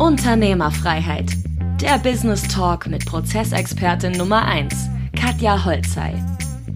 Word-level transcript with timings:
Unternehmerfreiheit. 0.00 1.30
Der 1.78 1.98
Business 1.98 2.48
Talk 2.48 2.86
mit 2.86 3.04
Prozessexpertin 3.04 4.12
Nummer 4.12 4.46
1, 4.46 4.88
Katja 5.14 5.62
Holzei. 5.62 6.14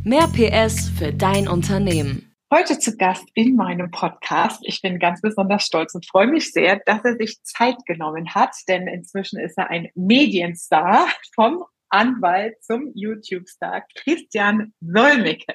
Mehr 0.04 0.28
PS 0.28 0.90
für 0.90 1.10
dein 1.10 1.48
Unternehmen. 1.48 2.36
Heute 2.52 2.78
zu 2.78 2.94
Gast 2.98 3.24
in 3.32 3.56
meinem 3.56 3.90
Podcast. 3.90 4.60
Ich 4.64 4.82
bin 4.82 4.98
ganz 4.98 5.22
besonders 5.22 5.64
stolz 5.64 5.94
und 5.94 6.06
freue 6.06 6.26
mich 6.26 6.52
sehr, 6.52 6.82
dass 6.84 7.02
er 7.02 7.16
sich 7.16 7.42
Zeit 7.44 7.76
genommen 7.86 8.34
hat, 8.34 8.54
denn 8.68 8.86
inzwischen 8.88 9.40
ist 9.40 9.56
er 9.56 9.70
ein 9.70 9.88
Medienstar 9.94 11.08
vom 11.34 11.64
Anwalt 11.88 12.62
zum 12.62 12.92
YouTube-Star 12.94 13.84
Christian 13.94 14.74
Solmecke. 14.82 15.54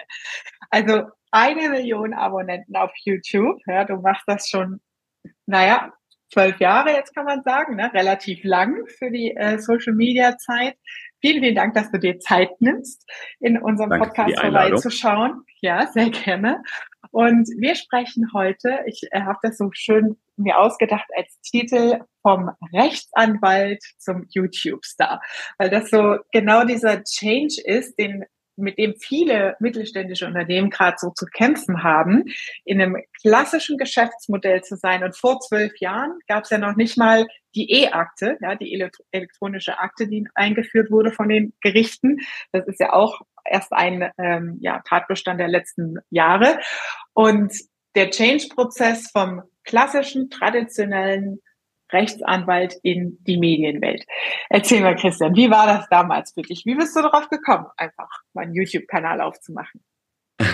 Also 0.72 1.04
eine 1.30 1.70
Million 1.70 2.16
Abonnenten 2.16 2.76
auf 2.76 2.92
YouTube. 3.06 3.60
Ja, 3.68 3.86
du 3.86 3.98
machst 3.98 4.24
das 4.26 4.50
schon, 4.50 4.82
naja, 5.46 5.94
zwölf 6.32 6.60
Jahre 6.60 6.92
jetzt 6.92 7.14
kann 7.14 7.26
man 7.26 7.44
sagen, 7.44 7.76
ne? 7.76 7.92
relativ 7.94 8.44
lang 8.44 8.86
für 8.88 9.12
die 9.12 9.36
äh, 9.36 9.60
Social 9.60 9.94
Media 9.94 10.38
Zeit. 10.38 10.76
Vielen, 11.22 11.42
vielen 11.42 11.56
Dank, 11.56 11.74
dass 11.74 11.92
du 11.92 12.00
dir 12.00 12.20
Zeit 12.20 12.50
nimmst, 12.62 13.06
in 13.40 13.58
unserem 13.58 13.90
Danke 13.90 14.08
Podcast 14.08 14.40
vorbeizuschauen. 14.40 15.44
Ja, 15.62 15.88
sehr 15.88 16.10
gerne. 16.10 16.64
Und 17.12 17.50
wir 17.58 17.76
sprechen 17.76 18.32
heute, 18.34 18.80
ich 18.86 19.02
äh, 19.12 19.22
habe 19.22 19.40
das 19.42 19.58
so 19.58 19.70
schön 19.74 20.18
mir 20.38 20.58
ausgedacht 20.58 21.08
als 21.16 21.40
Titel 21.42 22.00
vom 22.22 22.52
Rechtsanwalt 22.74 23.84
zum 23.98 24.26
YouTube-Star, 24.30 25.22
weil 25.58 25.70
das 25.70 25.90
so 25.90 26.18
genau 26.32 26.64
dieser 26.64 27.04
Change 27.04 27.62
ist, 27.66 27.98
den 27.98 28.24
mit 28.60 28.78
dem 28.78 28.96
viele 28.96 29.56
mittelständische 29.60 30.28
Unternehmen 30.28 30.70
gerade 30.70 30.98
so 31.00 31.12
zu 31.12 31.26
kämpfen 31.26 31.84
haben, 31.84 32.26
in 32.66 32.82
einem 32.82 32.98
klassischen 33.22 33.78
Geschäftsmodell 33.78 34.62
zu 34.62 34.76
sein. 34.76 35.04
Und 35.04 35.18
vor 35.18 35.40
zwölf 35.40 35.78
Jahren 35.80 36.20
gab 36.28 36.44
es 36.44 36.50
ja 36.50 36.58
noch 36.58 36.76
nicht 36.76 36.98
mal 36.98 37.26
die 37.56 37.72
E-Akte, 37.72 38.38
ja, 38.42 38.56
die 38.56 38.80
elektronische 39.12 39.80
Akte, 39.80 40.08
die 40.08 40.28
eingeführt 40.36 40.92
wurde 40.92 41.12
von 41.12 41.30
den 41.30 41.54
Gerichten. 41.62 42.18
Das 42.52 42.68
ist 42.68 42.80
ja 42.80 42.94
auch 42.94 43.22
erst 43.46 43.74
ein 43.74 44.12
ähm, 44.18 44.58
ja, 44.62 44.82
Tatbestand 44.88 45.40
der 45.40 45.48
letzten 45.48 45.98
Jahre. 46.10 46.60
Und 47.14 47.54
der 47.96 48.12
Change-Prozess 48.12 49.10
vom 49.12 49.42
klassischen, 49.64 50.30
traditionellen 50.30 51.40
Rechtsanwalt 51.92 52.76
in 52.84 53.18
die 53.26 53.38
Medienwelt. 53.38 54.06
Erzähl 54.50 54.82
mal, 54.82 54.96
Christian, 54.96 55.36
wie 55.36 55.50
war 55.50 55.68
das 55.68 55.88
damals 55.90 56.34
für 56.34 56.42
dich? 56.42 56.66
Wie 56.66 56.76
bist 56.76 56.96
du 56.96 57.02
darauf 57.02 57.30
gekommen, 57.30 57.68
einfach 57.78 58.10
mal 58.34 58.44
einen 58.44 58.54
YouTube-Kanal 58.54 59.22
aufzumachen? 59.22 59.82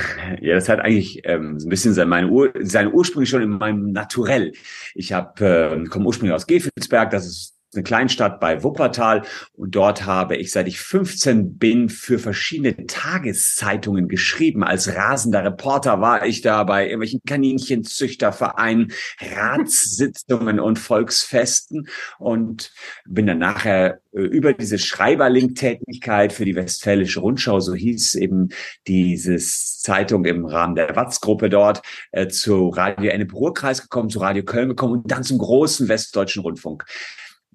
Ja, 0.42 0.56
das 0.56 0.70
hat 0.70 0.80
eigentlich 0.80 1.22
ähm, 1.26 1.60
so 1.60 1.68
ein 1.68 1.70
bisschen 1.70 2.10
meine 2.10 2.30
Ur 2.30 2.52
seine 2.62 2.90
Ursprünge 2.90 3.28
schon 3.28 3.44
in 3.44 3.52
meinem 3.52 3.92
Naturell. 3.92 4.54
Ich 4.96 5.14
habe 5.14 5.46
äh, 5.46 5.86
komme 5.86 6.08
ursprünglich 6.08 6.34
aus 6.34 6.48
Gefelsberg, 6.48 7.12
das 7.12 7.28
ist 7.28 7.55
eine 7.76 7.84
Kleinstadt 7.84 8.40
bei 8.40 8.64
Wuppertal. 8.64 9.24
Und 9.54 9.76
dort 9.76 10.06
habe 10.06 10.36
ich, 10.38 10.52
seit 10.52 10.68
ich 10.68 10.80
15 10.80 11.58
bin, 11.58 11.90
für 11.90 12.20
verschiedene 12.20 12.86
Tageszeitungen 12.88 14.08
geschrieben. 14.08 14.64
Als 14.64 14.96
rasender 14.96 15.44
Reporter 15.44 16.02
war 16.02 16.26
ich 16.26 16.42
da 16.42 16.64
bei 16.64 16.86
irgendwelchen 16.86 17.22
Kaninchenzüchtervereinen, 17.26 18.92
Ratssitzungen 19.20 20.60
und 20.60 20.80
Volksfesten. 20.80 21.88
Und 22.20 22.72
bin 23.06 23.28
dann 23.28 23.40
nachher 23.40 24.00
äh, 24.16 24.22
über 24.22 24.54
diese 24.54 24.78
Schreiberlink-Tätigkeit 24.78 26.34
für 26.34 26.46
die 26.46 26.56
Westfälische 26.56 27.20
Rundschau, 27.20 27.60
so 27.60 27.74
hieß 27.74 28.16
eben 28.16 28.50
dieses 28.88 29.80
Zeitung 29.80 30.26
im 30.26 30.46
Rahmen 30.46 30.76
der 30.76 30.96
Watz-Gruppe 30.96 31.50
dort, 31.50 31.82
äh, 32.12 32.28
zu 32.28 32.70
Radio 32.70 33.12
Ennepe-Ruhr-Kreis 33.12 33.82
gekommen, 33.82 34.10
zu 34.10 34.20
Radio 34.20 34.44
Köln 34.44 34.70
gekommen 34.70 34.94
und 34.94 35.12
dann 35.12 35.24
zum 35.24 35.38
großen 35.38 35.88
Westdeutschen 35.88 36.42
Rundfunk 36.42 36.86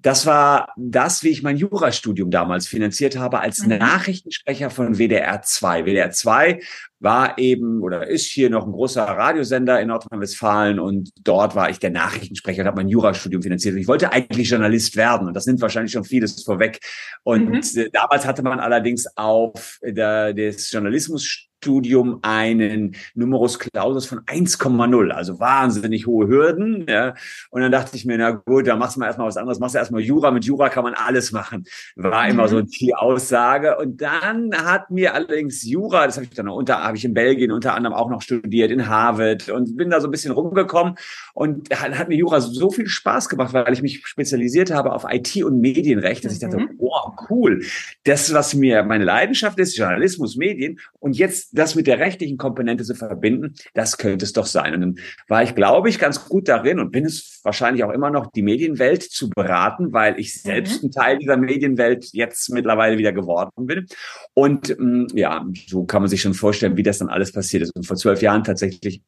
das 0.01 0.25
war 0.25 0.73
das, 0.77 1.23
wie 1.23 1.29
ich 1.29 1.43
mein 1.43 1.57
Jurastudium 1.57 2.31
damals 2.31 2.67
finanziert 2.67 3.17
habe, 3.17 3.39
als 3.39 3.59
mhm. 3.59 3.77
Nachrichtensprecher 3.77 4.69
von 4.69 4.97
WDR 4.97 5.41
2. 5.41 5.85
WDR 5.85 6.11
2 6.11 6.59
war 6.99 7.37
eben 7.37 7.81
oder 7.81 8.07
ist 8.07 8.27
hier 8.27 8.49
noch 8.49 8.65
ein 8.65 8.71
großer 8.71 9.03
Radiosender 9.03 9.79
in 9.79 9.87
Nordrhein-Westfalen 9.87 10.79
und 10.79 11.09
dort 11.23 11.55
war 11.55 11.69
ich 11.69 11.79
der 11.79 11.89
Nachrichtensprecher 11.89 12.61
und 12.61 12.67
habe 12.67 12.77
mein 12.77 12.89
Jurastudium 12.89 13.41
finanziert. 13.41 13.75
Ich 13.75 13.87
wollte 13.87 14.11
eigentlich 14.11 14.49
Journalist 14.49 14.95
werden 14.95 15.27
und 15.27 15.33
das 15.35 15.45
nimmt 15.45 15.61
wahrscheinlich 15.61 15.91
schon 15.91 16.03
vieles 16.03 16.43
vorweg. 16.43 16.79
Und 17.23 17.75
mhm. 17.75 17.87
damals 17.91 18.25
hatte 18.25 18.43
man 18.43 18.59
allerdings 18.59 19.05
auf 19.17 19.79
der, 19.83 20.33
des 20.33 20.71
Journalismus 20.71 21.50
Studium 21.61 22.17
einen 22.23 22.95
Numerus 23.13 23.59
Clausus 23.59 24.07
von 24.07 24.21
1,0, 24.21 25.09
also 25.11 25.39
wahnsinnig 25.39 26.07
hohe 26.07 26.27
Hürden. 26.27 26.87
Ja. 26.89 27.13
Und 27.51 27.61
dann 27.61 27.71
dachte 27.71 27.95
ich 27.95 28.03
mir, 28.03 28.17
na 28.17 28.31
gut, 28.31 28.65
dann 28.65 28.79
machst 28.79 28.95
du 28.95 28.99
mal 28.99 29.05
erstmal 29.05 29.27
was 29.27 29.37
anderes, 29.37 29.59
machst 29.59 29.75
du 29.75 29.79
erstmal 29.79 30.01
Jura. 30.01 30.31
Mit 30.31 30.43
Jura 30.43 30.69
kann 30.69 30.83
man 30.83 30.95
alles 30.95 31.31
machen. 31.31 31.65
War 31.95 32.27
immer 32.27 32.47
so 32.47 32.57
mhm. 32.57 32.65
die 32.65 32.95
Aussage. 32.95 33.77
Und 33.77 34.01
dann 34.01 34.55
hat 34.55 34.89
mir 34.89 35.13
allerdings 35.13 35.63
Jura, 35.63 36.07
das 36.07 36.15
habe 36.15 36.25
ich 36.25 36.31
dann 36.31 36.49
unter, 36.49 36.83
habe 36.83 36.97
ich 36.97 37.05
in 37.05 37.13
Belgien 37.13 37.51
unter 37.51 37.75
anderem 37.75 37.95
auch 37.95 38.09
noch 38.09 38.23
studiert, 38.23 38.71
in 38.71 38.89
Harvard 38.89 39.49
und 39.49 39.77
bin 39.77 39.91
da 39.91 40.01
so 40.01 40.07
ein 40.07 40.11
bisschen 40.11 40.31
rumgekommen. 40.31 40.95
Und 41.35 41.69
hat, 41.79 41.95
hat 41.95 42.09
mir 42.09 42.15
Jura 42.15 42.41
so 42.41 42.71
viel 42.71 42.87
Spaß 42.87 43.29
gemacht, 43.29 43.53
weil 43.53 43.71
ich 43.71 43.83
mich 43.83 44.01
spezialisiert 44.07 44.71
habe 44.71 44.93
auf 44.93 45.05
IT 45.07 45.43
und 45.43 45.61
Medienrecht, 45.61 46.25
dass 46.25 46.33
ich 46.33 46.39
dachte, 46.39 46.57
mhm. 46.57 46.71
wow, 46.79 47.13
cool. 47.29 47.61
Das, 48.03 48.33
was 48.33 48.55
mir 48.55 48.81
meine 48.81 49.03
Leidenschaft 49.03 49.59
ist, 49.59 49.77
Journalismus, 49.77 50.37
Medien. 50.37 50.79
Und 50.99 51.15
jetzt 51.17 51.50
das 51.51 51.75
mit 51.75 51.87
der 51.87 51.99
rechtlichen 51.99 52.37
Komponente 52.37 52.83
zu 52.83 52.95
verbinden, 52.95 53.55
das 53.73 53.97
könnte 53.97 54.25
es 54.25 54.33
doch 54.33 54.45
sein. 54.45 54.73
Und 54.73 54.81
dann 54.81 54.95
war 55.27 55.43
ich, 55.43 55.55
glaube 55.55 55.89
ich, 55.89 55.99
ganz 55.99 56.27
gut 56.27 56.47
darin 56.47 56.79
und 56.79 56.91
bin 56.91 57.05
es 57.05 57.39
wahrscheinlich 57.43 57.83
auch 57.83 57.91
immer 57.91 58.09
noch, 58.09 58.31
die 58.31 58.41
Medienwelt 58.41 59.03
zu 59.03 59.29
beraten, 59.29 59.93
weil 59.93 60.19
ich 60.19 60.41
selbst 60.41 60.81
mhm. 60.81 60.87
ein 60.87 60.91
Teil 60.91 61.17
dieser 61.17 61.37
Medienwelt 61.37 62.09
jetzt 62.13 62.49
mittlerweile 62.49 62.97
wieder 62.97 63.13
geworden 63.13 63.65
bin. 63.65 63.85
Und 64.33 64.69
ähm, 64.69 65.07
ja, 65.13 65.45
so 65.67 65.85
kann 65.85 66.01
man 66.01 66.09
sich 66.09 66.21
schon 66.21 66.33
vorstellen, 66.33 66.77
wie 66.77 66.83
das 66.83 66.99
dann 66.99 67.09
alles 67.09 67.31
passiert 67.31 67.63
ist. 67.63 67.75
Und 67.75 67.85
vor 67.85 67.97
zwölf 67.97 68.21
Jahren 68.21 68.43
tatsächlich 68.43 69.01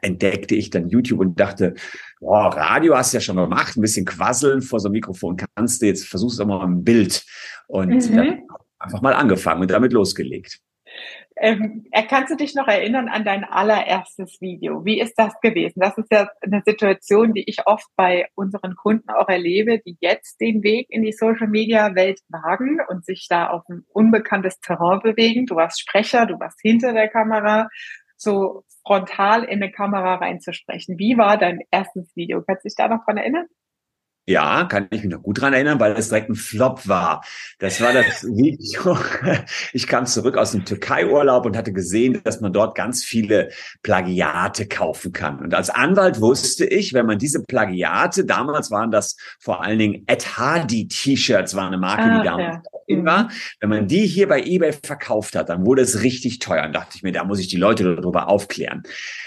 entdeckte 0.00 0.54
ich 0.54 0.70
dann 0.70 0.88
YouTube 0.88 1.20
und 1.20 1.40
dachte, 1.40 1.74
boah, 2.20 2.48
Radio 2.54 2.96
hast 2.96 3.12
du 3.12 3.16
ja 3.16 3.20
schon 3.20 3.36
gemacht, 3.36 3.76
ein 3.76 3.80
bisschen 3.80 4.04
quasseln 4.04 4.62
vor 4.62 4.80
so 4.80 4.88
einem 4.88 4.94
Mikrofon 4.94 5.36
kannst 5.56 5.80
du, 5.82 5.86
jetzt 5.86 6.06
versuchst 6.06 6.38
du 6.38 6.44
mal 6.44 6.64
ein 6.64 6.84
Bild. 6.84 7.24
Und 7.66 8.10
mhm. 8.10 8.16
dann 8.16 8.38
einfach 8.78 9.02
mal 9.02 9.14
angefangen 9.14 9.62
und 9.62 9.70
damit 9.70 9.92
losgelegt. 9.92 10.60
Ähm, 11.36 11.84
kannst 12.08 12.30
du 12.30 12.36
dich 12.36 12.54
noch 12.54 12.68
erinnern 12.68 13.08
an 13.08 13.24
dein 13.24 13.42
allererstes 13.42 14.40
Video? 14.40 14.84
Wie 14.84 15.00
ist 15.00 15.14
das 15.16 15.34
gewesen? 15.40 15.80
Das 15.80 15.98
ist 15.98 16.12
ja 16.12 16.28
eine 16.40 16.62
Situation, 16.64 17.34
die 17.34 17.42
ich 17.48 17.66
oft 17.66 17.86
bei 17.96 18.28
unseren 18.36 18.76
Kunden 18.76 19.10
auch 19.10 19.28
erlebe, 19.28 19.80
die 19.80 19.96
jetzt 20.00 20.40
den 20.40 20.62
Weg 20.62 20.86
in 20.90 21.02
die 21.02 21.12
Social 21.12 21.48
Media 21.48 21.94
Welt 21.96 22.20
wagen 22.28 22.78
und 22.88 23.04
sich 23.04 23.26
da 23.28 23.48
auf 23.48 23.62
ein 23.68 23.84
unbekanntes 23.88 24.60
Terrain 24.60 25.00
bewegen. 25.00 25.46
Du 25.46 25.56
warst 25.56 25.80
Sprecher, 25.80 26.26
du 26.26 26.38
warst 26.38 26.60
hinter 26.62 26.92
der 26.92 27.08
Kamera, 27.08 27.68
so 28.16 28.64
frontal 28.86 29.42
in 29.42 29.62
eine 29.62 29.72
Kamera 29.72 30.16
reinzusprechen. 30.16 30.98
Wie 30.98 31.18
war 31.18 31.36
dein 31.36 31.60
erstes 31.72 32.14
Video? 32.14 32.42
Kannst 32.42 32.64
du 32.64 32.68
dich 32.68 32.76
da 32.76 32.86
noch 32.86 33.04
dran 33.04 33.16
erinnern? 33.16 33.46
Ja, 34.26 34.64
kann 34.64 34.86
ich 34.90 35.02
mich 35.02 35.12
noch 35.12 35.22
gut 35.22 35.42
dran 35.42 35.52
erinnern, 35.52 35.78
weil 35.80 35.92
es 35.92 36.08
direkt 36.08 36.30
ein 36.30 36.34
Flop 36.34 36.88
war. 36.88 37.22
Das 37.58 37.82
war 37.82 37.92
das 37.92 38.24
Video. 38.24 38.96
Ich 39.74 39.86
kam 39.86 40.06
zurück 40.06 40.38
aus 40.38 40.52
dem 40.52 40.64
Türkei-Urlaub 40.64 41.44
und 41.44 41.56
hatte 41.58 41.74
gesehen, 41.74 42.22
dass 42.24 42.40
man 42.40 42.52
dort 42.52 42.74
ganz 42.74 43.04
viele 43.04 43.50
Plagiate 43.82 44.66
kaufen 44.66 45.12
kann. 45.12 45.40
Und 45.40 45.52
als 45.52 45.68
Anwalt 45.68 46.22
wusste 46.22 46.64
ich, 46.64 46.94
wenn 46.94 47.04
man 47.04 47.18
diese 47.18 47.42
Plagiate, 47.42 48.24
damals 48.24 48.70
waren 48.70 48.90
das 48.90 49.16
vor 49.38 49.62
allen 49.62 49.78
Dingen 49.78 50.04
Ed 50.06 50.38
Hardy 50.38 50.88
T-Shirts, 50.88 51.54
war 51.54 51.66
eine 51.66 51.76
Marke, 51.76 52.04
ah, 52.04 52.18
die 52.18 52.24
damals 52.24 52.56
ja. 52.64 52.80
in 52.86 53.04
war. 53.04 53.24
Mhm. 53.24 53.30
Wenn 53.60 53.68
man 53.68 53.88
die 53.88 54.06
hier 54.06 54.28
bei 54.28 54.42
eBay 54.42 54.72
verkauft 54.72 55.36
hat, 55.36 55.50
dann 55.50 55.66
wurde 55.66 55.82
es 55.82 56.02
richtig 56.02 56.38
teuer. 56.38 56.64
Und 56.64 56.74
dachte 56.74 56.96
ich 56.96 57.02
mir, 57.02 57.12
da 57.12 57.24
muss 57.24 57.40
ich 57.40 57.48
die 57.48 57.58
Leute 57.58 57.96
darüber 57.96 58.28
aufklären. 58.28 58.84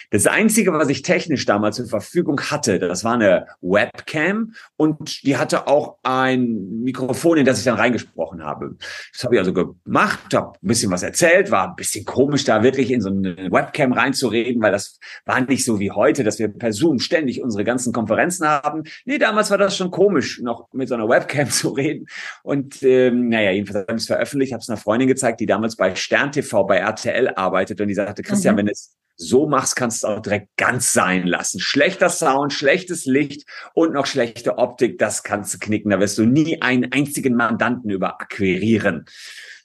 Das 0.10 0.26
Einzige, 0.26 0.72
was 0.72 0.88
ich 0.88 1.02
technisch 1.02 1.46
damals 1.46 1.76
zur 1.76 1.88
Verfügung 1.88 2.40
hatte, 2.40 2.80
das 2.80 3.04
war 3.04 3.16
eine 3.16 3.48
Webcam 3.62 4.54
und 4.78 5.24
die 5.24 5.36
hatte 5.36 5.68
auch 5.68 5.98
ein 6.04 6.82
Mikrofon, 6.82 7.40
in 7.40 7.46
das 7.46 7.60
ich 7.60 7.66
dann 7.66 7.76
reingesprochen 7.76 8.42
habe. 8.42 8.78
Das 9.12 9.24
habe 9.24 9.36
ich 9.36 9.40
also 9.40 9.54
gemacht, 9.54 10.34
habe 10.34 10.54
ein 10.64 10.68
bisschen 10.68 10.92
was 10.92 11.04
erzählt, 11.04 11.52
war 11.52 11.70
ein 11.70 11.76
bisschen 11.76 12.06
komisch, 12.06 12.46
da 12.46 12.64
wirklich 12.64 12.92
in 12.92 13.02
so 13.02 13.10
eine 13.10 13.36
Webcam 13.52 13.92
reinzureden, 13.92 14.62
weil 14.62 14.72
das 14.72 14.98
war 15.26 15.42
nicht 15.42 15.66
so 15.66 15.80
wie 15.80 15.92
heute, 15.92 16.24
dass 16.24 16.40
wir 16.40 16.48
per 16.48 16.72
Zoom 16.72 17.00
ständig 17.00 17.42
unsere 17.42 17.66
ganzen 17.66 17.92
Konferenzen 17.92 18.48
haben. 18.48 18.84
Nee, 19.04 19.18
damals 19.18 19.52
war 19.52 19.58
das 19.58 19.76
schon 19.76 19.92
komisch, 19.92 20.40
noch 20.42 20.72
mit 20.72 20.88
so 20.88 20.96
einer 20.96 21.10
Webcam 21.10 21.50
zu 21.50 21.70
reden. 21.70 22.08
Und 22.44 22.82
ähm, 22.82 23.28
naja, 23.28 23.52
jedenfalls 23.52 23.88
habe 23.88 23.98
ich 23.98 24.04
es 24.04 24.08
veröffentlicht, 24.08 24.54
habe 24.54 24.62
es 24.62 24.70
einer 24.70 24.78
Freundin 24.78 25.10
gezeigt, 25.10 25.42
die 25.42 25.46
damals 25.46 25.76
bei 25.76 25.96
Stern 25.96 26.32
TV 26.32 26.64
bei 26.64 26.78
RTL 26.78 27.34
arbeitet 27.36 27.82
und 27.82 27.90
die 27.90 27.94
sagte, 27.94 28.24
Christian, 28.24 28.56
mhm. 28.56 28.60
wenn 28.60 28.68
es 28.70 28.96
so 29.18 29.48
machst, 29.48 29.76
kannst 29.76 30.04
du 30.04 30.08
auch 30.08 30.22
direkt 30.22 30.56
ganz 30.58 30.94
sein 30.94 31.26
lassen. 31.26 31.60
Schlechter 31.60 32.10
Sound, 32.10 32.54
schlechtes 32.54 33.06
Licht 33.06 33.48
und 33.74 33.94
noch 33.94 34.06
schlechte 34.06 34.58
Optik, 34.60 35.00
das 35.00 35.24
kannst 35.24 35.54
du 35.54 35.58
knicken. 35.60 35.90
Da 35.90 36.00
wirst 36.00 36.18
du 36.18 36.26
nie 36.26 36.62
einen 36.62 36.92
einzigen 36.92 37.36
Mandanten 37.36 37.90
über 37.90 38.22
akquirieren. 38.22 39.06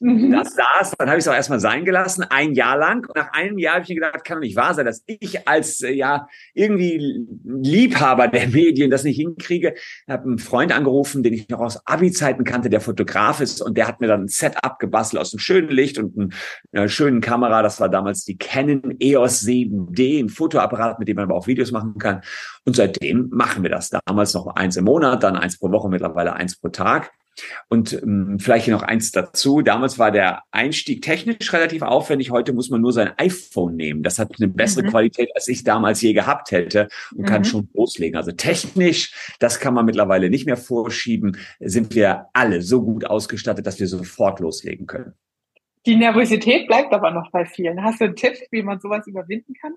Mhm. 0.03 0.33
Das 0.33 0.55
saß, 0.55 0.95
dann 0.99 1.09
habe 1.09 1.19
ich 1.19 1.25
es 1.25 1.29
auch 1.29 1.35
erstmal 1.35 1.61
sein 1.61 1.85
gelassen, 1.85 2.25
ein 2.29 2.55
Jahr 2.55 2.77
lang. 2.77 3.07
Und 3.07 3.15
nach 3.15 3.33
einem 3.33 3.57
Jahr 3.59 3.75
habe 3.75 3.85
ich 3.85 3.91
mir 3.91 3.95
gedacht, 3.97 4.25
kann 4.25 4.39
doch 4.39 4.43
nicht 4.43 4.57
wahr 4.57 4.75
sein, 4.75 4.85
dass 4.85 5.05
ich 5.07 5.47
als 5.47 5.81
äh, 5.81 5.93
ja 5.93 6.27
irgendwie 6.55 7.25
Liebhaber 7.45 8.27
der 8.27 8.49
Medien 8.49 8.91
das 8.91 9.05
nicht 9.05 9.17
hinkriege. 9.17 9.75
Ich 9.77 10.13
habe 10.13 10.25
einen 10.25 10.39
Freund 10.39 10.73
angerufen, 10.73 11.23
den 11.23 11.33
ich 11.35 11.49
noch 11.49 11.61
aus 11.61 11.87
Abi-Zeiten 11.87 12.43
kannte, 12.43 12.69
der 12.69 12.81
Fotograf 12.81 13.41
ist, 13.41 13.63
und 13.63 13.77
der 13.77 13.87
hat 13.87 14.01
mir 14.01 14.09
dann 14.09 14.25
ein 14.25 14.29
Setup 14.29 14.81
gebastelt 14.81 15.21
aus 15.21 15.33
einem 15.33 15.39
schönen 15.39 15.69
Licht 15.69 15.99
und 15.99 16.35
einer 16.73 16.89
schönen 16.89 17.21
Kamera. 17.21 17.63
Das 17.63 17.79
war 17.79 17.89
damals 17.89 18.25
die 18.25 18.37
Canon 18.37 18.97
EOS 18.99 19.42
7D, 19.47 20.21
ein 20.23 20.29
Fotoapparat, 20.29 20.99
mit 20.99 21.09
dem 21.09 21.17
man 21.17 21.25
aber 21.25 21.35
auch 21.35 21.47
Videos 21.47 21.73
machen 21.73 21.99
kann. 21.99 22.23
Und 22.65 22.77
seitdem 22.77 23.29
machen 23.31 23.63
wir 23.63 23.71
das. 23.71 23.91
Damals 23.91 24.35
noch 24.35 24.47
eins 24.47 24.77
im 24.77 24.85
Monat, 24.85 25.23
dann 25.23 25.37
eins 25.37 25.59
pro 25.59 25.71
Woche, 25.71 25.89
mittlerweile 25.89 26.35
eins 26.35 26.57
pro 26.57 26.69
Tag. 26.69 27.13
Und 27.69 27.95
ähm, 27.95 28.39
vielleicht 28.39 28.69
noch 28.69 28.83
eins 28.83 29.11
dazu. 29.11 29.63
Damals 29.63 29.99
war 29.99 30.11
der 30.11 30.43
Einstieg 30.51 31.03
technisch 31.03 31.53
relativ 31.53 31.83
aufwendig. 31.83 32.31
Heute 32.31 32.53
muss 32.53 32.71
man 32.71 32.81
nur 32.81 32.93
sein 32.93 33.13
iPhone 33.17 33.77
nehmen. 33.77 34.03
Das 34.03 34.19
hat 34.19 34.33
eine 34.39 34.49
bessere 34.49 34.85
mhm. 34.85 34.91
Qualität, 34.91 35.31
als 35.35 35.49
ich 35.49 35.65
damals 35.65 36.03
je 36.03 36.13
gehabt 36.13 36.51
hätte 36.51 36.89
und 37.13 37.23
mhm. 37.23 37.27
kann 37.27 37.45
schon 37.45 37.69
loslegen. 37.73 38.17
Also 38.17 38.33
technisch, 38.33 39.35
das 39.39 39.61
kann 39.61 39.75
man 39.75 39.87
mittlerweile 39.87 40.29
nicht 40.29 40.47
mehr 40.47 40.59
vorschieben, 40.59 41.39
sind 41.61 41.95
wir 41.95 42.27
alle 42.35 42.63
so 42.63 42.83
gut 42.83 43.07
ausgestattet, 43.07 43.67
dass 43.67 43.81
wir 43.81 43.89
sofort 43.89 44.41
loslegen 44.41 44.87
können. 44.87 45.15
Die 45.87 45.97
Nervosität 45.97 46.69
bleibt 46.69 46.93
aber 46.93 47.11
noch 47.11 47.31
bei 47.31 47.45
vielen. 47.45 47.83
Hast 47.83 48.01
du 48.01 48.05
einen 48.05 48.17
Tipp, 48.17 48.35
wie 48.51 48.63
man 48.63 48.81
sowas 48.81 49.07
überwinden 49.07 49.55
kann? 49.55 49.75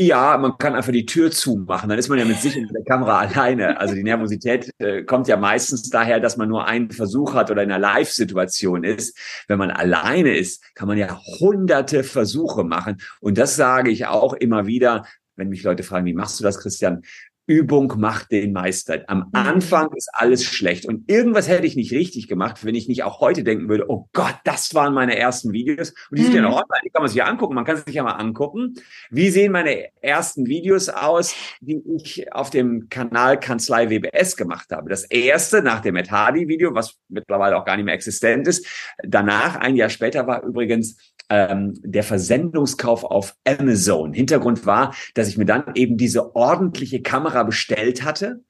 Ja, 0.00 0.38
man 0.38 0.56
kann 0.58 0.76
einfach 0.76 0.92
die 0.92 1.06
Tür 1.06 1.32
zumachen, 1.32 1.88
dann 1.88 1.98
ist 1.98 2.08
man 2.08 2.20
ja 2.20 2.24
mit 2.24 2.36
sich 2.36 2.56
und 2.56 2.72
der 2.72 2.84
Kamera 2.84 3.18
alleine. 3.18 3.80
Also 3.80 3.96
die 3.96 4.04
Nervosität 4.04 4.70
äh, 4.78 5.02
kommt 5.02 5.26
ja 5.26 5.36
meistens 5.36 5.90
daher, 5.90 6.20
dass 6.20 6.36
man 6.36 6.48
nur 6.48 6.68
einen 6.68 6.92
Versuch 6.92 7.34
hat 7.34 7.50
oder 7.50 7.64
in 7.64 7.72
einer 7.72 7.80
Live-Situation 7.80 8.84
ist. 8.84 9.18
Wenn 9.48 9.58
man 9.58 9.72
alleine 9.72 10.36
ist, 10.36 10.62
kann 10.76 10.86
man 10.86 10.98
ja 10.98 11.18
hunderte 11.40 12.04
Versuche 12.04 12.62
machen. 12.62 12.98
Und 13.20 13.38
das 13.38 13.56
sage 13.56 13.90
ich 13.90 14.06
auch 14.06 14.34
immer 14.34 14.68
wieder, 14.68 15.04
wenn 15.34 15.48
mich 15.48 15.64
Leute 15.64 15.82
fragen, 15.82 16.06
wie 16.06 16.14
machst 16.14 16.38
du 16.38 16.44
das, 16.44 16.60
Christian? 16.60 17.02
Übung 17.48 17.94
macht 17.96 18.30
den 18.30 18.52
Meister. 18.52 19.02
Am. 19.06 19.30
Anfang 19.32 19.90
ist 19.96 20.10
alles 20.12 20.44
schlecht 20.44 20.86
und 20.86 21.10
irgendwas 21.10 21.48
hätte 21.48 21.66
ich 21.66 21.76
nicht 21.76 21.92
richtig 21.92 22.28
gemacht, 22.28 22.64
wenn 22.64 22.74
ich 22.74 22.88
nicht 22.88 23.04
auch 23.04 23.20
heute 23.20 23.42
denken 23.42 23.68
würde, 23.70 23.86
oh 23.88 24.08
Gott, 24.12 24.36
das 24.44 24.74
waren 24.74 24.92
meine 24.92 25.16
ersten 25.16 25.52
Videos 25.52 25.94
und 26.10 26.18
die 26.18 26.24
sind 26.24 26.34
ja 26.34 26.42
noch 26.42 26.50
mhm. 26.50 26.56
online, 26.56 26.80
die 26.84 26.90
kann 26.90 27.02
man 27.02 27.08
sich 27.08 27.16
ja 27.16 27.24
angucken, 27.24 27.54
man 27.54 27.64
kann 27.64 27.78
sich 27.78 27.94
ja 27.94 28.02
mal 28.02 28.12
angucken. 28.12 28.74
Wie 29.10 29.30
sehen 29.30 29.52
meine 29.52 29.86
ersten 30.02 30.46
Videos 30.46 30.90
aus, 30.90 31.34
die 31.60 31.82
ich 31.96 32.30
auf 32.32 32.50
dem 32.50 32.90
Kanal 32.90 33.40
Kanzlei 33.40 33.88
WBS 33.88 34.36
gemacht 34.36 34.70
habe? 34.70 34.90
Das 34.90 35.04
erste 35.04 35.62
nach 35.62 35.80
dem 35.80 35.96
Ed 35.96 36.10
Hardy 36.10 36.48
Video, 36.48 36.74
was 36.74 36.98
mittlerweile 37.08 37.56
auch 37.56 37.64
gar 37.64 37.76
nicht 37.76 37.86
mehr 37.86 37.94
existent 37.94 38.46
ist. 38.46 38.66
Danach, 39.02 39.56
ein 39.56 39.74
Jahr 39.74 39.88
später, 39.88 40.26
war 40.26 40.42
übrigens 40.42 40.98
ähm, 41.30 41.74
der 41.82 42.02
Versendungskauf 42.02 43.04
auf 43.04 43.34
Amazon. 43.44 44.12
Hintergrund 44.12 44.66
war, 44.66 44.94
dass 45.14 45.28
ich 45.28 45.36
mir 45.36 45.44
dann 45.44 45.64
eben 45.74 45.96
diese 45.96 46.34
ordentliche 46.34 47.02
Kamera 47.02 47.42
bestellt 47.42 48.04
hatte 48.04 48.42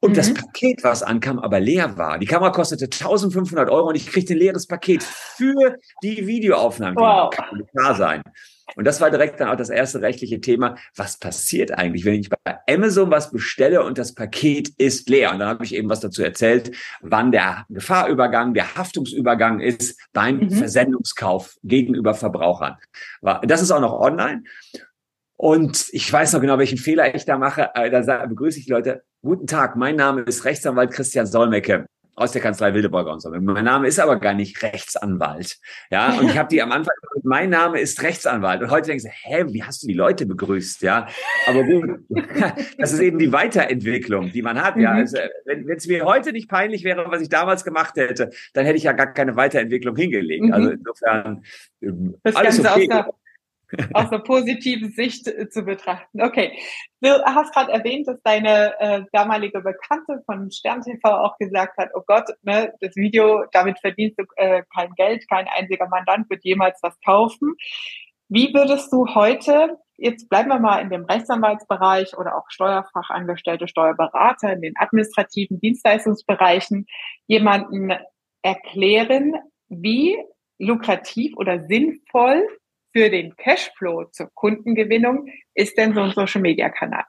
und 0.00 0.10
mhm. 0.10 0.14
das 0.14 0.34
Paket, 0.34 0.82
was 0.82 1.02
ankam, 1.02 1.38
aber 1.38 1.60
leer 1.60 1.96
war. 1.96 2.18
Die 2.18 2.26
Kamera 2.26 2.50
kostete 2.50 2.86
1500 2.86 3.70
Euro 3.70 3.88
und 3.88 3.94
ich 3.94 4.06
kriegte 4.06 4.34
ein 4.34 4.38
leeres 4.38 4.66
Paket 4.66 5.02
für 5.02 5.76
die 6.02 6.26
Videoaufnahme. 6.26 6.96
Wow. 6.96 7.30
Kann 7.30 7.66
klar 7.74 7.94
sein. 7.94 8.22
Und 8.76 8.84
das 8.86 9.00
war 9.00 9.10
direkt 9.10 9.40
dann 9.40 9.48
auch 9.48 9.56
das 9.56 9.70
erste 9.70 10.00
rechtliche 10.00 10.40
Thema. 10.40 10.76
Was 10.96 11.18
passiert 11.18 11.72
eigentlich, 11.72 12.04
wenn 12.04 12.14
ich 12.14 12.28
bei 12.28 12.58
Amazon 12.68 13.10
was 13.10 13.30
bestelle 13.30 13.84
und 13.84 13.98
das 13.98 14.14
Paket 14.14 14.70
ist 14.78 15.08
leer? 15.08 15.32
Und 15.32 15.38
dann 15.40 15.48
habe 15.48 15.64
ich 15.64 15.74
eben 15.74 15.88
was 15.88 16.00
dazu 16.00 16.22
erzählt, 16.22 16.74
wann 17.00 17.32
der 17.32 17.64
Gefahrübergang, 17.68 18.54
der 18.54 18.76
Haftungsübergang 18.76 19.60
ist 19.60 20.00
beim 20.12 20.38
mhm. 20.38 20.50
Versendungskauf 20.50 21.56
gegenüber 21.62 22.14
Verbrauchern. 22.14 22.76
Das 23.42 23.62
ist 23.62 23.70
auch 23.70 23.80
noch 23.80 23.98
online. 23.98 24.44
Und 25.36 25.88
ich 25.90 26.10
weiß 26.12 26.32
noch 26.34 26.40
genau, 26.40 26.58
welchen 26.58 26.78
Fehler 26.78 27.14
ich 27.14 27.24
da 27.24 27.36
mache. 27.36 27.70
Äh, 27.74 27.90
da 27.90 28.26
begrüße 28.26 28.60
ich 28.60 28.66
die 28.66 28.70
Leute. 28.70 29.02
Guten 29.22 29.46
Tag, 29.46 29.76
mein 29.76 29.96
Name 29.96 30.22
ist 30.22 30.44
Rechtsanwalt 30.44 30.92
Christian 30.92 31.26
Solmecke 31.26 31.86
aus 32.14 32.32
der 32.32 32.42
Kanzlei 32.42 32.74
Wildeborger 32.74 33.12
und 33.12 33.20
so. 33.20 33.30
Mein 33.30 33.64
Name 33.64 33.88
ist 33.88 33.98
aber 33.98 34.16
gar 34.16 34.34
nicht 34.34 34.62
Rechtsanwalt. 34.62 35.58
Ja, 35.90 36.18
und 36.18 36.28
ich 36.28 36.36
habe 36.36 36.48
die 36.48 36.60
am 36.60 36.70
Anfang, 36.70 36.94
mein 37.22 37.50
Name 37.50 37.80
ist 37.80 38.02
Rechtsanwalt. 38.02 38.62
Und 38.62 38.70
heute 38.70 38.88
denken 38.88 39.00
sie, 39.00 39.10
hä, 39.10 39.44
wie 39.48 39.62
hast 39.62 39.82
du 39.82 39.86
die 39.86 39.94
Leute 39.94 40.26
begrüßt? 40.26 40.82
Ja, 40.82 41.06
aber 41.46 41.64
gut, 41.64 42.00
das 42.78 42.92
ist 42.92 43.00
eben 43.00 43.18
die 43.18 43.32
Weiterentwicklung, 43.32 44.30
die 44.30 44.42
man 44.42 44.62
hat. 44.62 44.76
Ja, 44.76 44.92
mhm. 44.92 44.98
also, 44.98 45.18
wenn 45.46 45.68
es 45.70 45.86
mir 45.86 46.04
heute 46.04 46.32
nicht 46.32 46.48
peinlich 46.48 46.84
wäre, 46.84 47.10
was 47.10 47.22
ich 47.22 47.28
damals 47.30 47.64
gemacht 47.64 47.96
hätte, 47.96 48.30
dann 48.52 48.66
hätte 48.66 48.76
ich 48.76 48.84
ja 48.84 48.92
gar 48.92 49.12
keine 49.12 49.36
Weiterentwicklung 49.36 49.96
hingelegt. 49.96 50.52
Also 50.52 50.68
mhm. 50.68 50.74
insofern, 50.74 51.42
ähm, 51.80 52.14
das 52.22 52.36
alles 52.36 52.62
Ganze 52.62 52.72
okay 52.72 53.12
aus 53.94 54.10
einer 54.10 54.22
positiven 54.22 54.92
Sicht 54.92 55.26
äh, 55.26 55.48
zu 55.48 55.62
betrachten. 55.62 56.22
Okay, 56.22 56.58
du 57.00 57.10
hast 57.24 57.54
gerade 57.54 57.72
erwähnt, 57.72 58.08
dass 58.08 58.20
deine 58.22 58.78
äh, 58.80 59.02
damalige 59.12 59.60
Bekannte 59.60 60.22
von 60.26 60.50
Stern 60.50 60.82
TV 60.82 61.08
auch 61.08 61.36
gesagt 61.38 61.78
hat, 61.78 61.90
oh 61.94 62.02
Gott, 62.06 62.28
ne, 62.42 62.72
das 62.80 62.96
Video, 62.96 63.44
damit 63.52 63.78
verdienst 63.80 64.18
du 64.18 64.24
äh, 64.36 64.62
kein 64.74 64.92
Geld, 64.94 65.28
kein 65.28 65.46
einziger 65.48 65.88
Mandant 65.88 66.28
wird 66.30 66.44
jemals 66.44 66.78
was 66.82 66.98
kaufen. 67.04 67.54
Wie 68.28 68.54
würdest 68.54 68.92
du 68.92 69.14
heute, 69.14 69.76
jetzt 69.98 70.28
bleiben 70.28 70.48
wir 70.48 70.58
mal 70.58 70.78
in 70.78 70.88
dem 70.88 71.04
Rechtsanwaltsbereich 71.04 72.16
oder 72.16 72.36
auch 72.36 72.46
Steuerfachangestellte, 72.48 73.68
Steuerberater 73.68 74.54
in 74.54 74.62
den 74.62 74.72
administrativen 74.76 75.60
Dienstleistungsbereichen, 75.60 76.86
jemanden 77.26 77.92
erklären, 78.42 79.34
wie 79.68 80.16
lukrativ 80.58 81.36
oder 81.36 81.66
sinnvoll 81.66 82.46
für 82.92 83.10
den 83.10 83.36
Cashflow 83.36 84.04
zur 84.12 84.30
Kundengewinnung 84.34 85.26
ist 85.54 85.76
denn 85.78 85.94
so 85.94 86.00
ein 86.00 86.10
Social-Media-Kanal? 86.10 87.04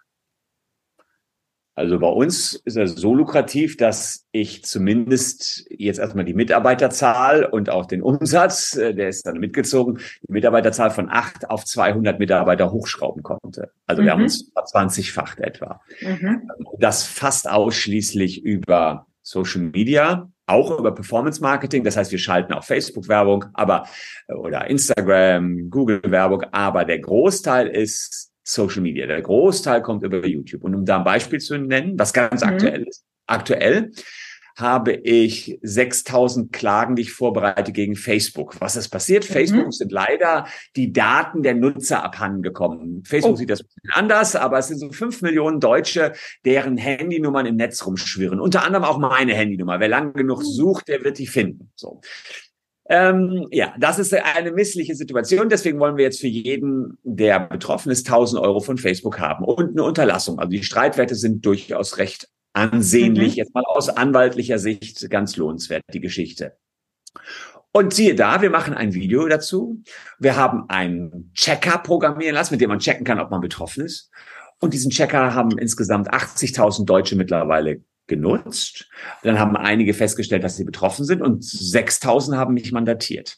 Also 1.75 1.97
bei 1.99 2.07
uns 2.07 2.53
ist 2.65 2.75
er 2.75 2.87
so 2.87 3.15
lukrativ, 3.15 3.77
dass 3.77 4.27
ich 4.31 4.63
zumindest 4.63 5.65
jetzt 5.71 5.97
erstmal 5.97 6.23
die 6.23 6.35
Mitarbeiterzahl 6.35 7.45
und 7.45 7.71
auch 7.71 7.87
den 7.87 8.03
Umsatz, 8.03 8.75
äh, 8.75 8.93
der 8.93 9.09
ist 9.09 9.25
dann 9.25 9.39
mitgezogen, 9.39 9.97
die 10.27 10.31
Mitarbeiterzahl 10.31 10.91
von 10.91 11.09
acht 11.09 11.49
auf 11.49 11.65
200 11.65 12.19
Mitarbeiter 12.19 12.71
hochschrauben 12.71 13.23
konnte. 13.23 13.71
Also 13.87 14.01
mhm. 14.01 14.05
wir 14.05 14.11
haben 14.11 14.19
mhm. 14.19 14.25
uns 14.25 14.53
20-facht 14.53 15.39
etwa. 15.39 15.81
Mhm. 16.01 16.47
Das 16.77 17.07
fast 17.07 17.49
ausschließlich 17.49 18.43
über 18.43 19.07
Social 19.23 19.61
Media 19.61 20.31
auch 20.45 20.77
über 20.77 20.93
Performance 20.93 21.41
Marketing. 21.41 21.83
Das 21.83 21.97
heißt, 21.97 22.11
wir 22.11 22.19
schalten 22.19 22.53
auch 22.53 22.63
Facebook 22.63 23.07
Werbung, 23.07 23.45
aber 23.53 23.87
äh, 24.27 24.33
oder 24.33 24.69
Instagram, 24.69 25.69
Google 25.69 26.01
Werbung, 26.05 26.43
aber 26.51 26.85
der 26.85 26.99
Großteil 26.99 27.67
ist 27.67 28.31
Social 28.43 28.81
Media. 28.81 29.07
Der 29.07 29.21
Großteil 29.21 29.81
kommt 29.81 30.03
über 30.03 30.25
YouTube. 30.25 30.63
Und 30.63 30.75
um 30.75 30.85
da 30.85 30.97
ein 30.97 31.03
Beispiel 31.03 31.39
zu 31.39 31.57
nennen, 31.57 31.97
was 31.97 32.13
ganz 32.13 32.43
mhm. 32.43 32.49
aktuell 32.49 32.83
ist. 32.83 33.05
Aktuell 33.25 33.91
habe 34.55 34.93
ich 34.93 35.59
6000 35.61 36.53
Klagen, 36.53 36.95
die 36.95 37.03
ich 37.03 37.11
vorbereite 37.11 37.71
gegen 37.71 37.95
Facebook. 37.95 38.59
Was 38.61 38.75
ist 38.75 38.89
passiert? 38.89 39.27
Mhm. 39.29 39.33
Facebook 39.33 39.73
sind 39.73 39.91
leider 39.91 40.45
die 40.75 40.93
Daten 40.93 41.43
der 41.43 41.55
Nutzer 41.55 42.03
abhandengekommen. 42.03 43.03
Facebook 43.05 43.33
oh. 43.33 43.35
sieht 43.37 43.49
das 43.49 43.61
ein 43.61 43.67
bisschen 43.67 43.91
anders, 43.93 44.35
aber 44.35 44.59
es 44.59 44.67
sind 44.67 44.79
so 44.79 44.91
fünf 44.91 45.21
Millionen 45.21 45.59
Deutsche, 45.59 46.13
deren 46.45 46.77
Handynummern 46.77 47.45
im 47.45 47.55
Netz 47.55 47.85
rumschwirren. 47.85 48.39
Unter 48.39 48.63
anderem 48.63 48.83
auch 48.83 48.97
meine 48.97 49.33
Handynummer. 49.33 49.79
Wer 49.79 49.89
lang 49.89 50.13
genug 50.13 50.39
mhm. 50.39 50.45
sucht, 50.45 50.87
der 50.87 51.03
wird 51.03 51.17
die 51.17 51.27
finden. 51.27 51.71
So. 51.75 52.01
Ähm, 52.89 53.47
ja, 53.51 53.73
das 53.79 53.97
ist 53.97 54.13
eine 54.13 54.51
missliche 54.51 54.95
Situation. 54.95 55.49
Deswegen 55.49 55.79
wollen 55.79 55.95
wir 55.95 56.03
jetzt 56.03 56.19
für 56.19 56.27
jeden, 56.27 56.97
der 57.03 57.39
betroffen 57.39 57.91
ist, 57.91 58.07
1000 58.07 58.41
Euro 58.41 58.59
von 58.59 58.77
Facebook 58.77 59.19
haben 59.19 59.45
und 59.45 59.71
eine 59.71 59.83
Unterlassung. 59.83 60.37
Also 60.37 60.49
die 60.49 60.63
Streitwerte 60.63 61.15
sind 61.15 61.45
durchaus 61.45 61.97
recht 61.97 62.27
ansehnlich, 62.53 63.33
mhm. 63.33 63.37
jetzt 63.37 63.53
mal 63.53 63.63
aus 63.65 63.89
anwaltlicher 63.89 64.59
Sicht 64.59 65.09
ganz 65.09 65.35
lohnenswert, 65.37 65.83
die 65.93 65.99
Geschichte. 65.99 66.57
Und 67.71 67.93
siehe 67.93 68.13
da, 68.13 68.41
wir 68.41 68.51
machen 68.51 68.75
ein 68.75 68.93
Video 68.93 69.27
dazu. 69.27 69.81
Wir 70.19 70.35
haben 70.35 70.69
einen 70.69 71.31
Checker 71.33 71.79
programmieren 71.79 72.35
lassen, 72.35 72.53
mit 72.53 72.61
dem 72.61 72.69
man 72.69 72.79
checken 72.79 73.03
kann, 73.03 73.19
ob 73.19 73.31
man 73.31 73.41
betroffen 73.41 73.85
ist. 73.85 74.11
Und 74.59 74.73
diesen 74.73 74.91
Checker 74.91 75.33
haben 75.33 75.57
insgesamt 75.57 76.13
80.000 76.13 76.85
Deutsche 76.85 77.15
mittlerweile 77.15 77.81
genutzt. 78.07 78.89
Dann 79.23 79.39
haben 79.39 79.55
einige 79.55 79.93
festgestellt, 79.93 80.43
dass 80.43 80.57
sie 80.57 80.65
betroffen 80.65 81.05
sind 81.05 81.21
und 81.21 81.43
6000 81.43 82.37
haben 82.37 82.53
mich 82.53 82.71
mandatiert. 82.71 83.37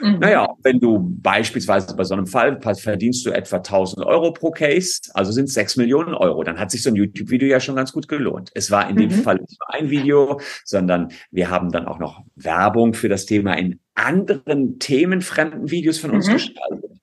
Mhm. 0.00 0.18
Naja, 0.18 0.48
wenn 0.62 0.80
du 0.80 0.98
beispielsweise 1.22 1.96
bei 1.96 2.04
so 2.04 2.14
einem 2.14 2.26
Fall 2.26 2.60
verdienst 2.60 3.24
du 3.24 3.30
etwa 3.30 3.56
1000 3.56 4.04
Euro 4.04 4.32
pro 4.32 4.50
Case, 4.50 5.00
also 5.14 5.32
sind 5.32 5.48
6 5.48 5.76
Millionen 5.78 6.14
Euro. 6.14 6.42
Dann 6.42 6.58
hat 6.58 6.70
sich 6.70 6.82
so 6.82 6.90
ein 6.90 6.96
YouTube-Video 6.96 7.48
ja 7.48 7.60
schon 7.60 7.76
ganz 7.76 7.92
gut 7.92 8.08
gelohnt. 8.08 8.50
Es 8.54 8.70
war 8.70 8.88
in 8.88 8.96
dem 8.96 9.10
mhm. 9.10 9.22
Fall 9.22 9.36
nicht 9.36 9.58
nur 9.58 9.74
ein 9.74 9.90
Video, 9.90 10.40
sondern 10.64 11.08
wir 11.30 11.50
haben 11.50 11.70
dann 11.70 11.86
auch 11.86 11.98
noch 11.98 12.22
Werbung 12.36 12.94
für 12.94 13.08
das 13.08 13.24
Thema 13.26 13.54
in 13.54 13.80
anderen 13.94 14.78
themenfremden 14.78 15.70
Videos 15.70 15.98
von 15.98 16.10
uns 16.10 16.28
mhm. 16.28 16.32
gestaltet. 16.32 17.01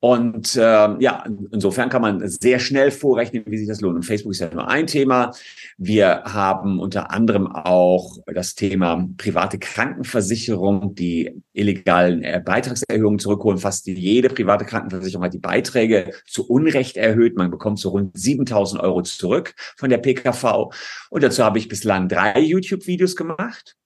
Und 0.00 0.54
äh, 0.54 0.60
ja, 0.60 1.24
insofern 1.50 1.88
kann 1.88 2.02
man 2.02 2.26
sehr 2.28 2.60
schnell 2.60 2.92
vorrechnen, 2.92 3.42
wie 3.46 3.58
sich 3.58 3.66
das 3.66 3.80
lohnt. 3.80 3.96
Und 3.96 4.04
Facebook 4.04 4.32
ist 4.32 4.38
ja 4.38 4.52
nur 4.52 4.68
ein 4.68 4.86
Thema. 4.86 5.32
Wir 5.76 6.22
haben 6.24 6.78
unter 6.78 7.10
anderem 7.10 7.48
auch 7.48 8.18
das 8.26 8.54
Thema 8.54 9.08
private 9.16 9.58
Krankenversicherung, 9.58 10.94
die 10.94 11.42
illegalen 11.52 12.22
äh, 12.22 12.40
Beitragserhöhungen 12.44 13.18
zurückholen. 13.18 13.58
Fast 13.58 13.88
jede 13.88 14.28
private 14.28 14.64
Krankenversicherung 14.64 15.24
hat 15.24 15.34
die 15.34 15.38
Beiträge 15.38 16.12
zu 16.26 16.48
Unrecht 16.48 16.96
erhöht. 16.96 17.36
Man 17.36 17.50
bekommt 17.50 17.80
so 17.80 17.88
rund 17.88 18.16
7000 18.16 18.80
Euro 18.80 19.02
zurück 19.02 19.54
von 19.76 19.90
der 19.90 19.98
PKV. 19.98 20.70
Und 21.10 21.24
dazu 21.24 21.42
habe 21.42 21.58
ich 21.58 21.66
bislang 21.66 22.08
drei 22.08 22.38
YouTube-Videos 22.38 23.16
gemacht. 23.16 23.76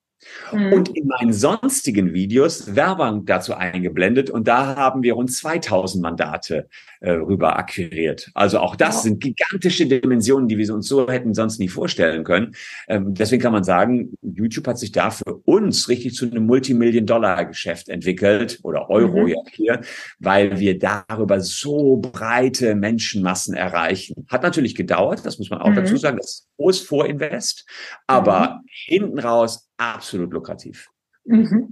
Mhm. 0.52 0.73
Und 0.73 0.97
in 0.97 1.07
meinen 1.07 1.33
sonstigen 1.33 2.12
Videos 2.12 2.75
Werbung 2.75 3.25
dazu 3.26 3.55
eingeblendet 3.55 4.31
und 4.31 4.49
da 4.49 4.76
haben 4.76 5.02
wir 5.02 5.14
rund 5.14 5.33
2000 5.33 6.02
Mandate 6.02 6.69
äh, 7.00 7.12
rüber 7.12 7.59
akquiriert. 7.59 8.31
Also 8.35 8.59
auch 8.61 8.76
das 8.76 8.97
wow. 8.97 9.02
sind 9.02 9.21
gigantische 9.21 9.87
Dimensionen, 9.87 10.49
die 10.49 10.59
wir 10.59 10.73
uns 10.73 10.87
so 10.87 11.09
hätten 11.09 11.35
sonst 11.35 11.59
nie 11.59 11.69
vorstellen 11.69 12.25
können. 12.25 12.55
Ähm, 12.88 13.14
deswegen 13.14 13.43
kann 13.43 13.52
man 13.52 13.64
sagen, 13.64 14.14
YouTube 14.23 14.67
hat 14.69 14.79
sich 14.79 14.93
da 14.93 15.11
für 15.11 15.35
uns 15.45 15.88
richtig 15.88 16.14
zu 16.14 16.31
einem 16.31 16.47
Multimillion-Dollar-Geschäft 16.47 17.88
entwickelt 17.88 18.61
oder 18.62 18.88
Euro 18.88 19.23
mhm. 19.23 19.29
ja 19.29 19.37
hier, 19.50 19.81
weil 20.21 20.61
wir 20.61 20.79
darüber 20.79 21.41
so 21.41 21.97
breite 21.97 22.75
Menschenmassen 22.75 23.55
erreichen. 23.55 24.26
Hat 24.29 24.43
natürlich 24.43 24.75
gedauert, 24.75 25.25
das 25.25 25.38
muss 25.38 25.50
man 25.50 25.61
auch 25.61 25.71
mhm. 25.71 25.76
dazu 25.76 25.97
sagen, 25.97 26.19
das 26.19 26.31
ist 26.31 26.49
groß 26.57 26.81
Vorinvest, 26.83 27.67
aber 28.07 28.61
mhm. 28.62 28.69
Hinten 28.73 29.19
raus 29.19 29.71
absolut 29.76 30.33
lukrativ. 30.33 30.88
Mhm. 31.25 31.71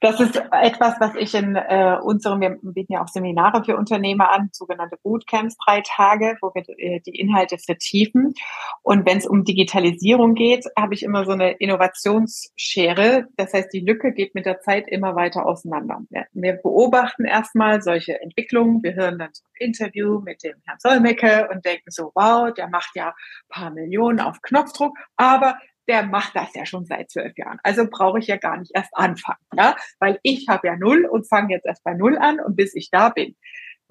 Das 0.00 0.20
ist 0.20 0.36
etwas, 0.52 0.94
was 1.00 1.14
ich 1.16 1.34
in 1.34 1.56
äh, 1.56 1.96
unserem, 2.02 2.40
wir 2.40 2.58
bieten 2.62 2.92
ja 2.92 3.02
auch 3.02 3.08
Seminare 3.08 3.64
für 3.64 3.76
Unternehmer 3.76 4.30
an, 4.30 4.48
sogenannte 4.52 4.96
Bootcamps, 5.02 5.56
drei 5.64 5.82
Tage, 5.84 6.36
wo 6.40 6.52
wir 6.54 6.64
äh, 6.78 7.00
die 7.00 7.18
Inhalte 7.18 7.58
vertiefen. 7.58 8.34
Und 8.82 9.06
wenn 9.06 9.18
es 9.18 9.26
um 9.26 9.44
Digitalisierung 9.44 10.34
geht, 10.34 10.66
habe 10.76 10.94
ich 10.94 11.02
immer 11.02 11.24
so 11.24 11.32
eine 11.32 11.52
Innovationsschere. 11.52 13.26
Das 13.36 13.52
heißt, 13.52 13.72
die 13.72 13.80
Lücke 13.80 14.12
geht 14.12 14.34
mit 14.34 14.46
der 14.46 14.60
Zeit 14.60 14.86
immer 14.88 15.16
weiter 15.16 15.46
auseinander. 15.46 16.00
Ja, 16.10 16.24
wir 16.32 16.54
beobachten 16.54 17.24
erstmal 17.24 17.82
solche 17.82 18.20
Entwicklungen. 18.20 18.82
Wir 18.82 18.94
hören 18.94 19.18
dann 19.18 19.30
so 19.32 19.44
ein 19.44 19.66
Interview 19.66 20.20
mit 20.20 20.44
dem 20.44 20.54
Herrn 20.64 20.78
Solmecke 20.78 21.48
und 21.52 21.64
denken 21.64 21.90
so, 21.90 22.12
wow, 22.14 22.52
der 22.52 22.68
macht 22.68 22.94
ja 22.94 23.14
paar 23.48 23.70
Millionen 23.70 24.20
auf 24.20 24.40
Knopfdruck, 24.42 24.96
aber 25.16 25.56
der 25.88 26.04
macht 26.04 26.36
das 26.36 26.54
ja 26.54 26.66
schon 26.66 26.84
seit 26.84 27.10
zwölf 27.10 27.36
Jahren. 27.36 27.58
Also 27.62 27.86
brauche 27.90 28.18
ich 28.18 28.26
ja 28.26 28.36
gar 28.36 28.58
nicht 28.58 28.72
erst 28.74 28.96
anfangen, 28.96 29.40
ja, 29.56 29.74
weil 29.98 30.20
ich 30.22 30.46
habe 30.48 30.68
ja 30.68 30.76
null 30.76 31.06
und 31.06 31.28
fange 31.28 31.54
jetzt 31.54 31.66
erst 31.66 31.82
bei 31.82 31.94
null 31.94 32.18
an 32.18 32.40
und 32.40 32.56
bis 32.56 32.74
ich 32.74 32.90
da 32.90 33.08
bin. 33.08 33.36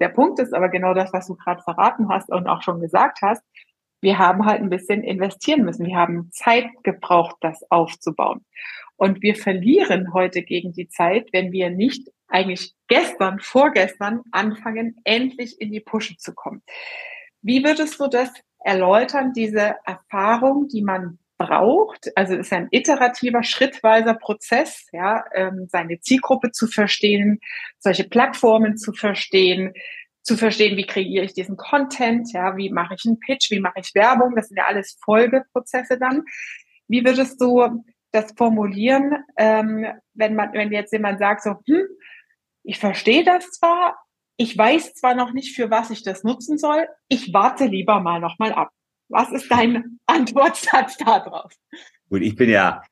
Der 0.00 0.08
Punkt 0.08 0.38
ist 0.38 0.54
aber 0.54 0.68
genau 0.68 0.94
das, 0.94 1.12
was 1.12 1.26
du 1.26 1.34
gerade 1.34 1.62
verraten 1.62 2.08
hast 2.08 2.30
und 2.30 2.46
auch 2.46 2.62
schon 2.62 2.80
gesagt 2.80 3.18
hast. 3.22 3.42
Wir 4.00 4.18
haben 4.18 4.46
halt 4.46 4.62
ein 4.62 4.70
bisschen 4.70 5.02
investieren 5.02 5.64
müssen. 5.64 5.86
Wir 5.86 5.96
haben 5.96 6.30
Zeit 6.30 6.68
gebraucht, 6.84 7.36
das 7.40 7.68
aufzubauen. 7.68 8.44
Und 8.96 9.22
wir 9.22 9.34
verlieren 9.34 10.12
heute 10.12 10.42
gegen 10.42 10.72
die 10.72 10.88
Zeit, 10.88 11.28
wenn 11.32 11.50
wir 11.50 11.70
nicht 11.70 12.08
eigentlich 12.28 12.74
gestern, 12.86 13.40
vorgestern 13.40 14.22
anfangen, 14.30 14.96
endlich 15.04 15.60
in 15.60 15.72
die 15.72 15.80
Pusche 15.80 16.16
zu 16.16 16.32
kommen. 16.34 16.62
Wie 17.42 17.64
würdest 17.64 17.98
du 17.98 18.06
das 18.06 18.32
erläutern, 18.60 19.32
diese 19.32 19.76
Erfahrung, 19.84 20.68
die 20.68 20.82
man 20.82 21.18
braucht. 21.38 22.10
Also 22.16 22.34
es 22.34 22.46
ist 22.46 22.52
ein 22.52 22.68
iterativer, 22.70 23.42
schrittweiser 23.42 24.14
Prozess, 24.14 24.86
ja, 24.92 25.24
ähm, 25.32 25.66
seine 25.68 26.00
Zielgruppe 26.00 26.50
zu 26.50 26.66
verstehen, 26.66 27.40
solche 27.78 28.04
Plattformen 28.04 28.76
zu 28.76 28.92
verstehen, 28.92 29.72
zu 30.22 30.36
verstehen, 30.36 30.76
wie 30.76 30.86
kreiere 30.86 31.24
ich 31.24 31.32
diesen 31.32 31.56
Content, 31.56 32.32
ja, 32.32 32.56
wie 32.56 32.70
mache 32.70 32.94
ich 32.94 33.06
einen 33.06 33.20
Pitch, 33.20 33.50
wie 33.50 33.60
mache 33.60 33.80
ich 33.80 33.94
Werbung, 33.94 34.34
das 34.36 34.48
sind 34.48 34.58
ja 34.58 34.66
alles 34.66 34.98
Folgeprozesse 35.02 35.98
dann. 35.98 36.24
Wie 36.88 37.04
würdest 37.04 37.40
du 37.40 37.84
das 38.10 38.32
formulieren, 38.36 39.24
ähm, 39.36 39.86
wenn 40.14 40.34
man, 40.34 40.52
wenn 40.52 40.72
jetzt 40.72 40.92
jemand 40.92 41.18
sagt 41.18 41.42
so, 41.42 41.56
hm, 41.66 41.86
ich 42.62 42.78
verstehe 42.78 43.24
das 43.24 43.50
zwar, 43.52 43.96
ich 44.36 44.56
weiß 44.56 44.94
zwar 44.94 45.14
noch 45.14 45.32
nicht, 45.32 45.54
für 45.54 45.70
was 45.70 45.90
ich 45.90 46.02
das 46.02 46.24
nutzen 46.24 46.58
soll, 46.58 46.88
ich 47.08 47.32
warte 47.32 47.66
lieber 47.66 48.00
mal 48.00 48.20
noch 48.20 48.38
mal 48.38 48.52
ab. 48.52 48.70
Was 49.08 49.30
ist 49.32 49.50
dein 49.50 49.98
Antwortsatz 50.06 50.96
darauf? 50.98 51.52
Gut, 52.08 52.22
ich 52.22 52.36
bin 52.36 52.50
ja, 52.50 52.82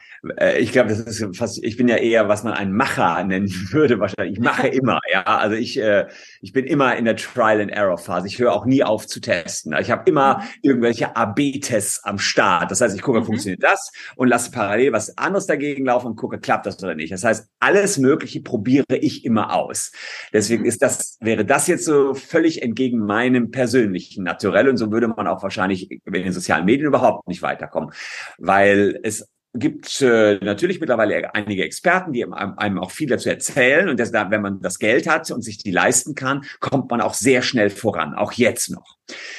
ich 0.58 0.72
glaube, 0.72 0.88
das 0.88 1.00
ist 1.00 1.36
fast, 1.36 1.62
ich 1.62 1.76
bin 1.76 1.88
ja 1.88 1.96
eher, 1.96 2.28
was 2.28 2.44
man 2.44 2.52
einen 2.52 2.72
Macher 2.72 3.22
nennen 3.24 3.48
würde 3.70 3.98
wahrscheinlich. 3.98 4.38
Ich 4.38 4.44
mache 4.44 4.68
immer, 4.68 5.00
ja. 5.10 5.22
Also 5.24 5.56
ich, 5.56 5.78
äh, 5.78 6.06
ich 6.40 6.52
bin 6.52 6.64
immer 6.66 6.96
in 6.96 7.04
der 7.04 7.16
Trial 7.16 7.60
and 7.60 7.70
Error 7.70 7.98
Phase. 7.98 8.26
Ich 8.26 8.38
höre 8.38 8.52
auch 8.52 8.66
nie 8.66 8.82
auf 8.82 9.06
zu 9.06 9.20
testen. 9.20 9.74
Ich 9.80 9.90
habe 9.90 10.08
immer 10.08 10.38
mhm. 10.38 10.42
irgendwelche 10.62 11.16
AB-Tests 11.16 12.04
am 12.04 12.18
Start. 12.18 12.70
Das 12.70 12.80
heißt, 12.80 12.94
ich 12.94 13.02
gucke, 13.02 13.20
mhm. 13.20 13.24
funktioniert 13.24 13.62
das 13.62 13.92
und 14.16 14.28
lasse 14.28 14.50
parallel 14.50 14.92
was 14.92 15.16
anderes 15.18 15.46
dagegen 15.46 15.84
laufen 15.84 16.08
und 16.08 16.16
gucke, 16.16 16.38
klappt 16.38 16.66
das 16.66 16.82
oder 16.82 16.94
nicht. 16.94 17.12
Das 17.12 17.24
heißt, 17.24 17.48
alles 17.60 17.98
Mögliche 17.98 18.40
probiere 18.40 18.96
ich 19.00 19.24
immer 19.24 19.54
aus. 19.54 19.92
Deswegen 20.32 20.62
mhm. 20.62 20.68
ist 20.68 20.82
das, 20.82 21.18
wäre 21.20 21.44
das 21.44 21.66
jetzt 21.66 21.84
so 21.84 22.14
völlig 22.14 22.62
entgegen 22.62 22.98
meinem 22.98 23.50
persönlichen 23.50 24.24
Naturell 24.24 24.68
und 24.68 24.76
so 24.76 24.90
würde 24.90 25.08
man 25.08 25.26
auch 25.26 25.42
wahrscheinlich 25.42 25.90
in 25.90 26.12
den 26.12 26.32
sozialen 26.32 26.64
Medien 26.64 26.86
überhaupt 26.86 27.28
nicht 27.28 27.42
weiterkommen, 27.42 27.90
weil 28.38 28.98
es 29.02 29.28
gibt 29.58 30.00
äh, 30.02 30.36
natürlich 30.36 30.80
mittlerweile 30.80 31.34
einige 31.34 31.64
Experten, 31.64 32.12
die 32.12 32.24
einem 32.24 32.78
auch 32.78 32.90
viel 32.90 33.08
dazu 33.08 33.28
erzählen. 33.28 33.88
Und 33.88 33.98
das, 34.00 34.12
wenn 34.12 34.42
man 34.42 34.60
das 34.60 34.78
Geld 34.78 35.08
hat 35.08 35.30
und 35.30 35.42
sich 35.42 35.58
die 35.58 35.70
leisten 35.70 36.14
kann, 36.14 36.44
kommt 36.60 36.90
man 36.90 37.00
auch 37.00 37.14
sehr 37.14 37.42
schnell 37.42 37.70
voran, 37.70 38.14
auch 38.14 38.32
jetzt 38.32 38.70
noch. 38.70 38.95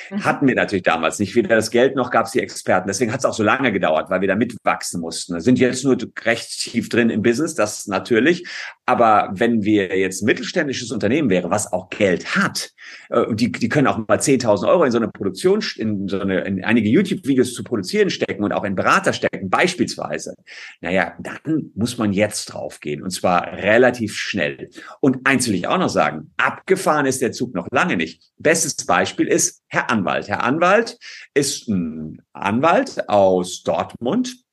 Mhm. 0.09 0.23
Hatten 0.23 0.47
wir 0.47 0.55
natürlich 0.55 0.83
damals 0.83 1.19
nicht. 1.19 1.35
Weder 1.35 1.55
das 1.55 1.71
Geld 1.71 1.95
noch 1.95 2.11
gab 2.11 2.25
es 2.25 2.31
die 2.31 2.39
Experten. 2.39 2.87
Deswegen 2.87 3.11
hat 3.11 3.19
es 3.19 3.25
auch 3.25 3.33
so 3.33 3.43
lange 3.43 3.71
gedauert, 3.71 4.09
weil 4.09 4.21
wir 4.21 4.27
da 4.27 4.35
mitwachsen 4.35 5.01
mussten. 5.01 5.33
Wir 5.33 5.41
sind 5.41 5.59
jetzt 5.59 5.83
nur 5.83 5.97
recht 6.23 6.61
tief 6.61 6.89
drin 6.89 7.09
im 7.09 7.21
Business, 7.21 7.55
das 7.55 7.87
natürlich. 7.87 8.47
Aber 8.85 9.29
wenn 9.33 9.63
wir 9.63 9.97
jetzt 9.97 10.23
mittelständisches 10.23 10.91
Unternehmen 10.91 11.29
wäre, 11.29 11.49
was 11.49 11.71
auch 11.73 11.89
Geld 11.89 12.35
hat, 12.35 12.71
äh, 13.09 13.33
die, 13.33 13.51
die 13.51 13.69
können 13.69 13.87
auch 13.87 13.97
mal 13.97 14.17
10.000 14.17 14.67
Euro 14.67 14.83
in 14.85 14.91
so 14.91 14.97
eine 14.97 15.09
Produktion, 15.09 15.61
in 15.75 16.07
so 16.07 16.19
eine, 16.19 16.41
in 16.41 16.63
einige 16.63 16.89
YouTube-Videos 16.89 17.53
zu 17.53 17.63
produzieren 17.63 18.09
stecken 18.09 18.43
und 18.43 18.53
auch 18.53 18.63
in 18.63 18.75
Berater 18.75 19.13
stecken, 19.13 19.49
beispielsweise. 19.49 20.35
Naja, 20.81 21.15
dann 21.19 21.71
muss 21.75 21.97
man 21.97 22.13
jetzt 22.13 22.45
draufgehen 22.45 23.03
und 23.03 23.11
zwar 23.11 23.53
relativ 23.53 24.15
schnell. 24.15 24.69
Und 25.01 25.25
eins 25.25 25.47
will 25.47 25.55
ich 25.55 25.67
auch 25.67 25.77
noch 25.77 25.89
sagen, 25.89 26.31
abgefahren 26.37 27.05
ist 27.05 27.21
der 27.21 27.31
Zug 27.31 27.53
noch 27.53 27.67
lange 27.71 27.97
nicht. 27.97 28.21
Bestes 28.37 28.85
Beispiel 28.85 29.27
ist, 29.27 29.56
Herr 29.67 29.89
Anwalt. 29.89 30.27
Herr 30.27 30.43
Anwalt 30.43 30.97
ist 31.33 31.67
ein 31.67 32.21
Anwalt 32.33 33.09
aus 33.09 33.63
Dortmund, 33.63 34.46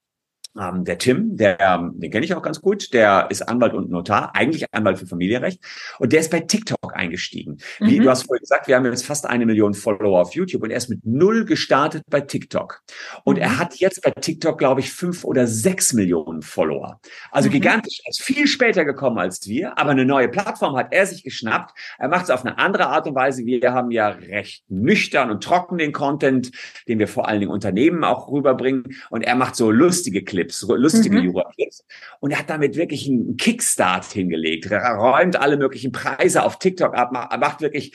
ähm, 0.58 0.84
der 0.84 0.98
Tim, 0.98 1.36
der, 1.36 1.58
ähm, 1.60 1.92
den 1.96 2.10
kenne 2.10 2.24
ich 2.24 2.34
auch 2.34 2.42
ganz 2.42 2.60
gut, 2.60 2.92
der 2.92 3.26
ist 3.30 3.42
Anwalt 3.42 3.74
und 3.74 3.90
Notar, 3.90 4.34
eigentlich 4.34 4.64
Anwalt 4.72 4.98
für 4.98 5.06
Familienrecht. 5.06 5.60
Und 5.98 6.12
der 6.12 6.20
ist 6.20 6.30
bei 6.30 6.40
TikTok 6.40 6.94
eingestiegen. 6.94 7.58
Wie 7.80 7.98
mhm. 7.98 8.04
du 8.04 8.10
hast 8.10 8.26
vorhin 8.26 8.40
gesagt, 8.40 8.68
wir 8.68 8.76
haben 8.76 8.84
jetzt 8.84 9.04
fast 9.04 9.26
eine 9.26 9.46
Million 9.46 9.74
Follower 9.74 10.20
auf 10.20 10.34
YouTube 10.34 10.62
und 10.62 10.70
er 10.70 10.76
ist 10.76 10.88
mit 10.88 11.04
null 11.04 11.44
gestartet 11.44 12.04
bei 12.08 12.20
TikTok. 12.20 12.82
Und 13.24 13.36
mhm. 13.36 13.42
er 13.42 13.58
hat 13.58 13.76
jetzt 13.76 14.02
bei 14.02 14.10
TikTok, 14.10 14.58
glaube 14.58 14.80
ich, 14.80 14.92
fünf 14.92 15.24
oder 15.24 15.46
sechs 15.46 15.92
Millionen 15.92 16.42
Follower. 16.42 17.00
Also 17.30 17.48
mhm. 17.48 17.54
gigantisch. 17.54 18.00
Er 18.04 18.10
ist 18.10 18.22
viel 18.22 18.46
später 18.46 18.84
gekommen 18.84 19.18
als 19.18 19.48
wir, 19.48 19.78
aber 19.78 19.90
eine 19.90 20.04
neue 20.04 20.28
Plattform 20.28 20.76
hat 20.76 20.92
er 20.92 21.06
sich 21.06 21.24
geschnappt. 21.24 21.76
Er 21.98 22.08
macht 22.08 22.24
es 22.24 22.30
auf 22.30 22.44
eine 22.44 22.58
andere 22.58 22.86
Art 22.86 23.06
und 23.06 23.14
Weise. 23.14 23.44
Wir 23.44 23.72
haben 23.72 23.90
ja 23.90 24.08
recht 24.08 24.64
nüchtern 24.68 25.30
und 25.30 25.42
trocken 25.42 25.78
den 25.78 25.92
Content, 25.92 26.52
den 26.86 26.98
wir 26.98 27.08
vor 27.08 27.28
allen 27.28 27.40
Dingen 27.40 27.52
Unternehmen 27.52 28.04
auch 28.04 28.30
rüberbringen. 28.30 28.96
Und 29.10 29.22
er 29.22 29.34
macht 29.34 29.56
so 29.56 29.70
lustige 29.70 30.22
Clips. 30.22 30.43
Clips, 30.44 30.62
lustige 30.68 31.18
mhm. 31.18 31.24
Jura-Clips. 31.26 31.84
Und 32.20 32.30
er 32.30 32.38
hat 32.38 32.50
damit 32.50 32.76
wirklich 32.76 33.08
einen 33.08 33.36
Kickstart 33.36 34.06
hingelegt. 34.06 34.70
Er 34.70 34.94
räumt 34.94 35.36
alle 35.36 35.56
möglichen 35.56 35.92
Preise 35.92 36.42
auf 36.42 36.58
TikTok 36.58 36.94
ab, 36.94 37.12
macht 37.12 37.60
wirklich 37.60 37.94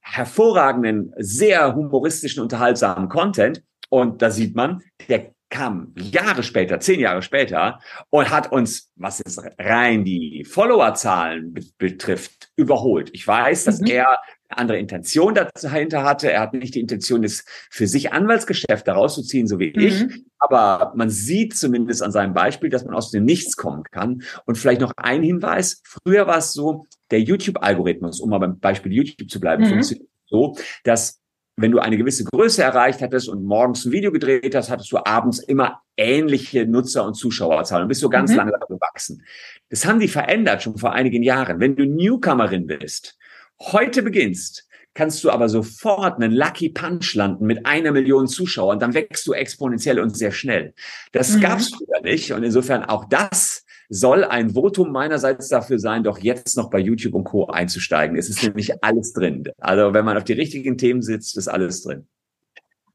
hervorragenden, 0.00 1.12
sehr 1.18 1.74
humoristischen, 1.74 2.42
unterhaltsamen 2.42 3.08
Content. 3.08 3.62
Und 3.90 4.22
da 4.22 4.30
sieht 4.30 4.54
man, 4.54 4.82
der 5.08 5.32
kam 5.50 5.94
Jahre 5.96 6.42
später, 6.42 6.80
zehn 6.80 7.00
Jahre 7.00 7.22
später 7.22 7.80
und 8.10 8.30
hat 8.30 8.52
uns, 8.52 8.90
was 8.96 9.18
jetzt 9.18 9.40
rein 9.58 10.04
die 10.04 10.44
Followerzahlen 10.48 11.54
betrifft, 11.78 12.50
überholt. 12.56 13.10
Ich 13.12 13.26
weiß, 13.26 13.64
dass 13.64 13.80
mhm. 13.80 13.86
er 13.86 14.18
andere 14.48 14.78
Intention 14.78 15.34
dahinter 15.34 16.04
hatte. 16.04 16.32
Er 16.32 16.40
hat 16.40 16.54
nicht 16.54 16.74
die 16.74 16.80
Intention, 16.80 17.22
das 17.22 17.44
für 17.70 17.86
sich 17.86 18.12
Anwaltsgeschäft 18.12 18.86
daraus 18.88 19.14
zu 19.14 19.22
ziehen, 19.22 19.46
so 19.46 19.58
wie 19.58 19.72
mhm. 19.74 19.82
ich. 19.82 20.24
Aber 20.38 20.92
man 20.96 21.10
sieht 21.10 21.56
zumindest 21.56 22.02
an 22.02 22.12
seinem 22.12 22.34
Beispiel, 22.34 22.70
dass 22.70 22.84
man 22.84 22.94
aus 22.94 23.10
dem 23.10 23.24
Nichts 23.24 23.56
kommen 23.56 23.84
kann. 23.84 24.22
Und 24.46 24.56
vielleicht 24.56 24.80
noch 24.80 24.92
ein 24.96 25.22
Hinweis. 25.22 25.82
Früher 25.84 26.26
war 26.26 26.38
es 26.38 26.52
so, 26.52 26.86
der 27.10 27.20
YouTube-Algorithmus, 27.20 28.20
um 28.20 28.30
mal 28.30 28.38
beim 28.38 28.58
Beispiel 28.58 28.92
YouTube 28.92 29.30
zu 29.30 29.40
bleiben, 29.40 29.64
mhm. 29.64 29.68
funktioniert 29.68 30.08
so, 30.30 30.56
dass 30.84 31.17
wenn 31.60 31.72
du 31.72 31.80
eine 31.80 31.98
gewisse 31.98 32.24
Größe 32.24 32.62
erreicht 32.62 33.02
hattest 33.02 33.28
und 33.28 33.44
morgens 33.44 33.84
ein 33.84 33.92
Video 33.92 34.12
gedreht 34.12 34.54
hast, 34.54 34.70
hattest 34.70 34.92
du 34.92 34.98
abends 35.04 35.40
immer 35.40 35.82
ähnliche 35.96 36.66
Nutzer- 36.66 37.04
und 37.04 37.14
Zuschauerzahlen 37.14 37.82
und 37.82 37.88
bist 37.88 38.00
so 38.00 38.08
ganz 38.08 38.30
mhm. 38.30 38.36
langsam 38.36 38.60
gewachsen. 38.68 39.24
Das 39.68 39.84
haben 39.84 39.98
die 39.98 40.08
verändert 40.08 40.62
schon 40.62 40.78
vor 40.78 40.92
einigen 40.92 41.22
Jahren. 41.22 41.60
Wenn 41.60 41.74
du 41.74 41.84
Newcomerin 41.84 42.66
bist 42.66 43.18
heute 43.60 44.02
beginnst, 44.02 44.68
kannst 44.94 45.22
du 45.24 45.30
aber 45.30 45.48
sofort 45.48 46.22
einen 46.22 46.32
Lucky 46.32 46.68
Punch 46.70 47.14
landen 47.14 47.46
mit 47.46 47.66
einer 47.66 47.90
Million 47.90 48.28
Zuschauern, 48.28 48.78
dann 48.78 48.94
wächst 48.94 49.26
du 49.26 49.32
exponentiell 49.32 49.98
und 49.98 50.16
sehr 50.16 50.32
schnell. 50.32 50.74
Das 51.12 51.34
mhm. 51.34 51.40
gab's 51.40 51.70
früher 51.70 52.00
nicht 52.02 52.32
und 52.32 52.44
insofern 52.44 52.84
auch 52.84 53.04
das 53.08 53.64
soll 53.88 54.24
ein 54.24 54.50
Votum 54.50 54.92
meinerseits 54.92 55.48
dafür 55.48 55.78
sein, 55.78 56.04
doch 56.04 56.18
jetzt 56.18 56.56
noch 56.56 56.70
bei 56.70 56.78
YouTube 56.78 57.14
und 57.14 57.24
Co. 57.24 57.46
einzusteigen. 57.46 58.16
Es 58.16 58.28
ist 58.28 58.42
nämlich 58.42 58.82
alles 58.82 59.12
drin. 59.12 59.44
Also 59.58 59.94
wenn 59.94 60.04
man 60.04 60.16
auf 60.16 60.24
die 60.24 60.34
richtigen 60.34 60.76
Themen 60.76 61.02
sitzt, 61.02 61.36
ist 61.36 61.48
alles 61.48 61.82
drin. 61.82 62.06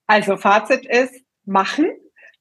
Also 0.08 0.38
Fazit 0.38 0.86
ist, 0.86 1.14
machen, 1.46 1.92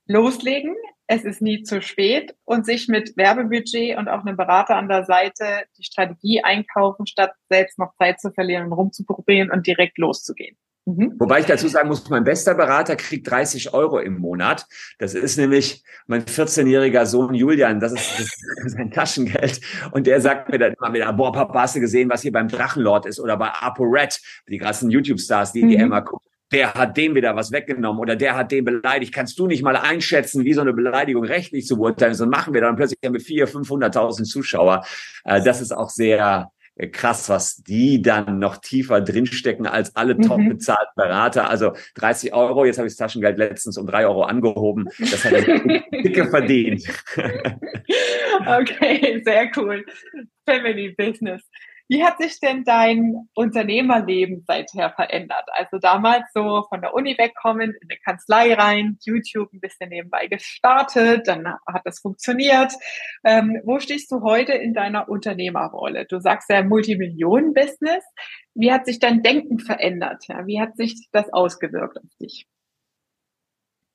loslegen. 0.07 0.75
Es 1.07 1.25
ist 1.25 1.43
nie 1.43 1.63
zu 1.63 1.83
spät 1.83 2.35
und 2.45 2.65
sich 2.65 2.89
mit 2.89 3.17
Werbebudget 3.17 3.99
und 3.99 4.09
auch 4.09 4.25
einem 4.25 4.37
Berater 4.37 4.77
an 4.77 4.89
der 4.89 5.05
Seite 5.05 5.65
die 5.77 5.85
Strategie 5.85 6.43
einkaufen, 6.43 7.07
statt 7.07 7.33
selbst 7.49 7.79
noch 7.79 7.95
Zeit 7.97 8.21
zu 8.21 8.33
verlieren 8.33 8.67
und 8.67 8.73
rumzuprobieren 8.73 9.51
und 9.51 9.67
direkt 9.67 9.99
loszugehen. 9.99 10.57
Mhm. 10.85 11.15
Wobei 11.19 11.41
ich 11.41 11.47
dazu 11.47 11.69
sagen 11.69 11.89
muss, 11.89 12.09
mein 12.11 12.25
bester 12.25 12.55
Berater 12.55 12.97
kriegt 12.97 13.31
30 13.31 13.73
Euro 13.73 14.01
im 14.01 14.19
Monat. 14.19 14.67
Das 14.99 15.15
ist 15.15 15.37
nämlich 15.37 15.85
mein 16.07 16.25
14-jähriger 16.25 17.07
Sohn 17.07 17.35
Julian. 17.35 17.79
Das 17.79 17.93
ist, 17.93 18.19
das 18.19 18.67
ist 18.67 18.73
sein 18.77 18.91
Taschengeld. 18.91 19.61
Und 19.93 20.07
der 20.07 20.21
sagt 20.21 20.51
mir 20.51 20.59
dann 20.59 20.75
immer 20.75 20.93
wieder, 20.93 21.13
boah, 21.13 21.33
Papa, 21.33 21.63
hast 21.63 21.77
du 21.77 21.81
gesehen, 21.81 22.11
was 22.11 22.23
hier 22.23 22.33
beim 22.33 22.49
Drachenlord 22.49 23.07
ist 23.07 23.21
oder 23.21 23.37
bei 23.37 23.49
ApoRed, 23.49 24.21
die 24.49 24.59
krassen 24.59 24.91
YouTube-Stars, 24.91 25.53
die, 25.53 25.61
die 25.63 25.77
mhm. 25.77 25.85
immer 25.85 26.03
gucken 26.03 26.33
der 26.53 26.75
hat 26.75 26.97
dem 26.97 27.15
wieder 27.15 27.35
was 27.35 27.51
weggenommen 27.51 28.01
oder 28.01 28.15
der 28.15 28.37
hat 28.37 28.53
den 28.53 28.65
beleidigt. 28.65 29.13
Kannst 29.13 29.39
du 29.39 29.47
nicht 29.47 29.63
mal 29.63 29.77
einschätzen, 29.77 30.45
wie 30.45 30.53
so 30.53 30.61
eine 30.61 30.75
Beleidigung 30.75 31.25
rechtlich 31.25 31.67
zu 31.67 31.79
beurteilen 31.79 32.13
ist? 32.13 32.21
Und 32.21 32.29
machen 32.29 32.53
wir 32.53 32.61
dann 32.61 32.77
plötzlich 32.77 32.99
mit 33.11 33.23
vier, 33.23 33.49
500.000 33.49 34.25
Zuschauer. 34.25 34.85
Äh, 35.25 35.43
das 35.43 35.61
ist 35.61 35.73
auch 35.73 35.89
sehr, 35.89 36.51
krass, 36.91 37.29
was 37.29 37.57
die 37.57 38.03
dann 38.03 38.39
noch 38.39 38.57
tiefer 38.57 39.01
drinstecken 39.01 39.67
als 39.67 39.95
alle 39.97 40.15
mhm. 40.15 40.23
top 40.23 40.41
bezahlten 40.49 40.93
Berater. 40.97 41.49
Also 41.49 41.73
30 41.97 42.33
Euro, 42.35 42.65
jetzt 42.65 42.79
habe 42.79 42.89
ich 42.89 42.95
das 42.95 42.99
Taschengeld 42.99 43.39
letztens 43.39 43.79
um 43.79 43.87
drei 43.87 44.07
Euro 44.07 44.23
angehoben. 44.25 44.89
Das 44.99 45.25
hat 45.25 45.33
er 45.33 45.59
dicke 46.03 46.29
verdient. 46.29 46.83
okay, 48.47 49.23
sehr 49.25 49.51
cool. 49.57 49.85
Family 50.47 50.95
Business. 50.97 51.43
Wie 51.93 52.03
hat 52.03 52.17
sich 52.17 52.41
denn 52.41 52.65
dein 52.65 53.29
Unternehmerleben 53.35 54.45
seither 54.47 54.93
verändert? 54.93 55.45
Also 55.53 55.77
damals 55.77 56.25
so 56.33 56.65
von 56.71 56.81
der 56.81 56.95
Uni 56.95 57.19
wegkommen, 57.19 57.75
in 57.75 57.91
eine 57.91 57.99
Kanzlei 58.03 58.55
rein, 58.55 58.97
YouTube 59.03 59.53
ein 59.53 59.61
bisschen 59.61 59.91
nebenbei 59.91 60.27
gestartet, 60.27 61.29
dann 61.29 61.47
hat 61.47 61.83
das 61.85 62.01
funktioniert. 62.01 62.73
Ähm, 63.25 63.61
wo 63.65 63.79
stehst 63.79 64.11
du 64.11 64.23
heute 64.23 64.55
in 64.55 64.73
deiner 64.73 65.11
Unternehmerrolle? 65.11 66.07
Du 66.07 66.19
sagst 66.19 66.49
ja 66.49 66.63
Multimillionen-Business. 66.63 68.03
Wie 68.55 68.73
hat 68.73 68.87
sich 68.87 68.99
dein 68.99 69.23
Denken 69.23 69.59
verändert? 69.59 70.25
Ja, 70.29 70.47
wie 70.47 70.63
hat 70.63 70.79
sich 70.79 71.11
das 71.13 71.31
ausgewirkt 71.31 71.99
auf 71.99 72.17
dich? 72.19 72.47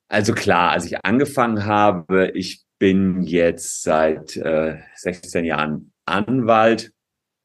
Also 0.06 0.34
klar, 0.34 0.70
als 0.70 0.86
ich 0.86 1.04
angefangen 1.04 1.66
habe, 1.66 2.30
ich 2.34 2.62
bin 2.78 3.22
jetzt 3.22 3.82
seit 3.82 4.36
äh, 4.36 4.76
16 4.94 5.44
Jahren 5.44 5.92
Anwalt 6.06 6.92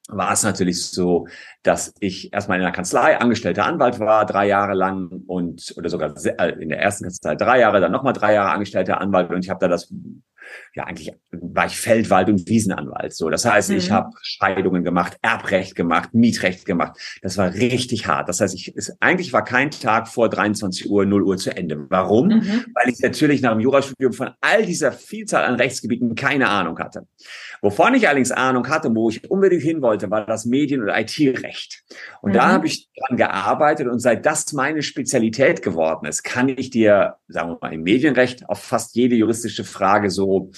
war 0.09 0.33
es 0.33 0.43
natürlich 0.43 0.85
so, 0.85 1.27
dass 1.63 1.93
ich 1.99 2.33
erstmal 2.33 2.57
in 2.57 2.63
der 2.63 2.73
Kanzlei 2.73 3.17
angestellter 3.17 3.65
Anwalt 3.65 3.99
war, 3.99 4.25
drei 4.25 4.47
Jahre 4.47 4.73
lang 4.73 5.07
und 5.27 5.73
oder 5.77 5.89
sogar 5.89 6.13
äh, 6.25 6.61
in 6.61 6.69
der 6.69 6.79
ersten 6.79 7.05
Kanzlei 7.05 7.35
drei 7.35 7.59
Jahre, 7.59 7.79
dann 7.79 7.91
nochmal 7.91 8.13
drei 8.13 8.33
Jahre 8.33 8.51
angestellter 8.51 8.99
Anwalt 8.99 9.29
und 9.29 9.43
ich 9.43 9.49
habe 9.49 9.59
da 9.59 9.67
das 9.67 9.89
ja, 10.75 10.83
eigentlich 10.83 11.11
war 11.31 11.65
ich 11.65 11.77
Feldwald- 11.77 12.29
und 12.29 12.47
Wiesenanwalt. 12.47 13.13
So, 13.13 13.29
das 13.29 13.45
heißt, 13.45 13.69
mhm. 13.69 13.77
ich 13.77 13.91
habe 13.91 14.09
Scheidungen 14.21 14.83
gemacht, 14.83 15.17
Erbrecht 15.21 15.75
gemacht, 15.75 16.13
Mietrecht 16.13 16.65
gemacht. 16.65 16.97
Das 17.21 17.37
war 17.37 17.53
richtig 17.53 18.07
hart. 18.07 18.29
Das 18.29 18.41
heißt, 18.41 18.55
ich, 18.55 18.73
es, 18.75 18.95
eigentlich 18.99 19.33
war 19.33 19.43
kein 19.43 19.71
Tag 19.71 20.07
vor 20.07 20.29
23 20.29 20.89
Uhr, 20.89 21.05
0 21.05 21.23
Uhr 21.23 21.37
zu 21.37 21.55
Ende. 21.55 21.85
Warum? 21.89 22.27
Mhm. 22.27 22.65
Weil 22.73 22.89
ich 22.89 22.99
natürlich 22.99 23.41
nach 23.41 23.51
dem 23.51 23.59
Jurastudium 23.59 24.13
von 24.13 24.31
all 24.41 24.65
dieser 24.65 24.91
Vielzahl 24.91 25.45
an 25.45 25.55
Rechtsgebieten 25.55 26.15
keine 26.15 26.49
Ahnung 26.49 26.77
hatte. 26.79 27.07
Wovon 27.63 27.93
ich 27.93 28.09
allerdings 28.09 28.31
Ahnung 28.31 28.67
hatte, 28.67 28.93
wo 28.93 29.09
ich 29.09 29.31
unbedingt 29.31 29.63
hin 29.63 29.81
wollte, 29.81 30.11
war 30.11 30.25
das 30.25 30.43
Medien- 30.43 30.81
und 30.81 30.89
IT-Recht. 30.89 31.85
Und 32.21 32.31
mhm. 32.31 32.35
da 32.35 32.51
habe 32.51 32.67
ich 32.67 32.89
dran 32.93 33.15
gearbeitet 33.15 33.87
und 33.87 33.99
seit 33.99 34.25
das 34.25 34.51
meine 34.51 34.81
Spezialität 34.81 35.61
geworden 35.61 36.05
ist, 36.05 36.23
kann 36.23 36.49
ich 36.49 36.71
dir, 36.71 37.15
sagen 37.29 37.51
wir 37.51 37.57
mal, 37.61 37.73
im 37.73 37.83
Medienrecht 37.83 38.49
auf 38.49 38.61
fast 38.61 38.95
jede 38.95 39.15
juristische 39.15 39.63
Frage 39.63 40.09
so 40.09 40.51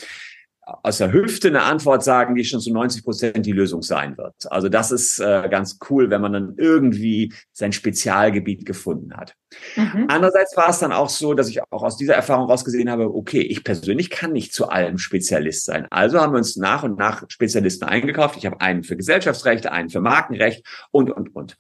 aus 0.66 0.98
der 0.98 1.14
Hüfte 1.14 1.50
eine 1.50 1.64
Antwort 1.64 2.04
sagen, 2.04 2.36
die 2.36 2.44
schon 2.44 2.60
zu 2.60 2.74
90 2.74 3.04
Prozent 3.04 3.46
die 3.46 3.52
Lösung 3.52 3.84
sein 3.84 4.18
wird. 4.18 4.34
Also 4.50 4.68
das 4.68 4.92
ist 4.92 5.20
äh, 5.20 5.48
ganz 5.50 5.78
cool, 5.90 6.10
wenn 6.10 6.22
man 6.22 6.34
dann 6.34 6.56
irgendwie 6.58 7.34
sein 7.54 7.72
Spezialgebiet 7.72 8.66
gefunden 8.66 9.16
hat. 9.16 9.36
Mhm. 9.76 10.06
Andererseits 10.10 10.58
war 10.58 10.70
es 10.70 10.80
dann 10.80 10.92
auch 10.92 11.10
so, 11.10 11.34
dass 11.36 11.50
ich 11.50 11.62
auch 11.62 11.84
aus 11.84 11.98
dieser 11.98 12.16
Erfahrung 12.16 12.50
rausgesehen 12.50 12.90
habe, 12.90 13.14
okay, 13.14 13.42
ich 13.42 13.64
persönlich 13.64 14.10
kann 14.10 14.34
nicht 14.34 14.54
zu 14.54 14.68
allem 14.68 14.98
Spezialist 14.98 15.66
sein. 15.66 15.88
Also 15.92 16.20
haben 16.20 16.34
wir 16.34 16.40
uns 16.40 16.56
nach 16.56 16.84
und 16.84 16.98
nach 16.98 17.24
Spezialisten 17.28 17.86
eingekauft. 17.86 18.38
Ich 18.38 18.46
habe 18.46 18.60
einen 18.60 18.84
für 18.84 18.98
Gesellschaftsrecht, 18.98 19.68
einen 19.68 19.90
für 19.90 20.02
Markenrecht 20.02 20.66
und, 20.92 21.12
und, 21.12 21.36
und. 21.36 21.58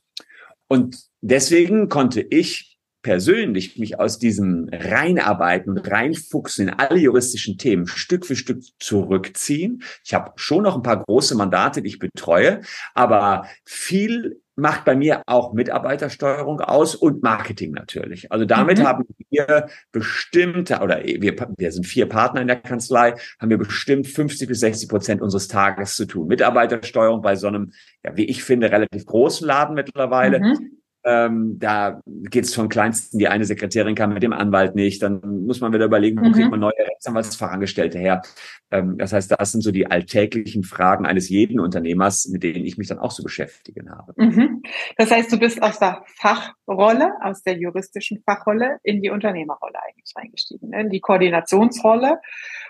Und 0.67 0.97
deswegen 1.21 1.89
konnte 1.89 2.21
ich 2.21 2.74
persönlich 3.05 3.77
mich 3.77 3.99
aus 3.99 4.17
diesem 4.17 4.67
Reinarbeiten 4.73 5.69
und 5.69 5.91
Reinfuchsen 5.91 6.69
in 6.69 6.73
alle 6.73 6.97
juristischen 6.97 7.59
Themen 7.59 7.85
Stück 7.85 8.25
für 8.25 8.35
Stück 8.35 8.63
zurückziehen. 8.79 9.83
Ich 10.03 10.15
habe 10.15 10.31
schon 10.37 10.63
noch 10.63 10.75
ein 10.75 10.81
paar 10.81 11.03
große 11.03 11.35
Mandate, 11.35 11.83
die 11.83 11.89
ich 11.89 11.99
betreue, 11.99 12.61
aber 12.95 13.45
viel 13.63 14.41
macht 14.55 14.85
bei 14.85 14.95
mir 14.95 15.21
auch 15.27 15.53
Mitarbeitersteuerung 15.53 16.61
aus 16.61 16.95
und 16.95 17.21
Marketing 17.21 17.73
natürlich. 17.73 18.31
Also 18.31 18.45
damit 18.45 18.79
mhm. 18.79 18.87
haben 18.87 19.05
wir 19.29 19.67
bestimmte, 19.91 20.79
oder 20.79 21.03
wir, 21.03 21.35
wir 21.57 21.71
sind 21.71 21.85
vier 21.85 22.09
Partner 22.09 22.41
in 22.41 22.47
der 22.47 22.55
Kanzlei, 22.55 23.13
haben 23.39 23.49
wir 23.51 23.59
bestimmt 23.59 24.07
50 24.07 24.47
bis 24.47 24.61
60 24.61 24.89
Prozent 24.89 25.21
unseres 25.21 25.47
Tages 25.47 25.95
zu 25.95 26.07
tun. 26.07 26.25
Mitarbeitersteuerung 26.27 27.21
bei 27.21 27.35
so 27.35 27.45
einem, 27.45 27.71
ja, 28.03 28.17
wie 28.17 28.25
ich 28.25 28.43
finde, 28.43 28.71
relativ 28.71 29.05
großen 29.05 29.45
Laden 29.45 29.75
mittlerweile. 29.75 30.39
Mhm. 30.39 30.81
Ähm, 31.05 31.59
da 31.59 32.01
geht 32.05 32.45
es 32.45 32.55
vom 32.55 32.67
Kleinsten, 32.67 33.19
die 33.19 33.27
eine 33.27 33.45
Sekretärin 33.45 33.93
kann 33.93 34.11
mit 34.11 34.23
dem 34.23 34.33
Anwalt 34.33 34.73
nicht, 34.73 35.03
dann 35.03 35.45
muss 35.45 35.61
man 35.61 35.71
wieder 35.71 35.85
überlegen, 35.85 36.19
wo 36.19 36.27
mhm. 36.27 36.33
kriegt 36.33 36.49
man 36.49 36.59
neue 36.59 36.73
Rechtsanwaltsfachangestellte 36.79 37.99
her. 37.99 38.23
Ähm, 38.71 38.97
das 38.97 39.13
heißt, 39.13 39.35
das 39.37 39.51
sind 39.51 39.61
so 39.61 39.71
die 39.71 39.85
alltäglichen 39.85 40.63
Fragen 40.63 41.05
eines 41.05 41.29
jeden 41.29 41.59
Unternehmers, 41.59 42.27
mit 42.27 42.41
denen 42.41 42.65
ich 42.65 42.79
mich 42.79 42.87
dann 42.87 42.97
auch 42.97 43.11
so 43.11 43.21
beschäftigen 43.21 43.91
habe. 43.91 44.13
Mhm. 44.17 44.63
Das 44.97 45.11
heißt, 45.11 45.31
du 45.31 45.37
bist 45.37 45.61
aus 45.61 45.77
der 45.77 46.03
Fachrolle, 46.17 47.11
aus 47.21 47.43
der 47.43 47.55
juristischen 47.55 48.23
Fachrolle 48.25 48.79
in 48.81 49.03
die 49.03 49.11
Unternehmerrolle 49.11 49.75
eigentlich 49.87 50.11
eingestiegen, 50.15 50.69
ne? 50.69 50.81
in 50.81 50.89
die 50.89 51.01
Koordinationsrolle 51.01 52.19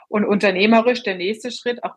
und 0.10 0.26
unternehmerisch 0.26 1.04
der 1.04 1.16
nächste 1.16 1.52
Schritt, 1.52 1.84
auch 1.86 1.96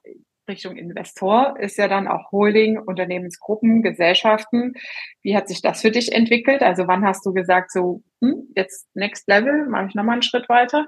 Richtung 0.49 0.77
Investor 0.77 1.57
ist 1.61 1.77
ja 1.77 1.89
dann 1.89 2.09
auch 2.09 2.33
Holding, 2.33 2.79
Unternehmensgruppen, 2.79 3.83
Gesellschaften. 3.83 4.75
Wie 5.23 5.37
hat 5.37 5.49
sich 5.49 5.63
das 5.63 5.83
für 5.83 5.91
dich 5.91 6.13
entwickelt? 6.13 6.63
Also 6.63 6.87
wann 6.87 7.05
hast 7.05 7.25
du 7.25 7.33
gesagt, 7.33 7.71
so 7.71 8.03
hm, 8.21 8.49
jetzt 8.57 8.89
Next 8.95 9.29
Level, 9.29 9.67
mache 9.69 9.87
ich 9.89 9.95
nochmal 9.95 10.15
einen 10.15 10.23
Schritt 10.23 10.49
weiter? 10.49 10.87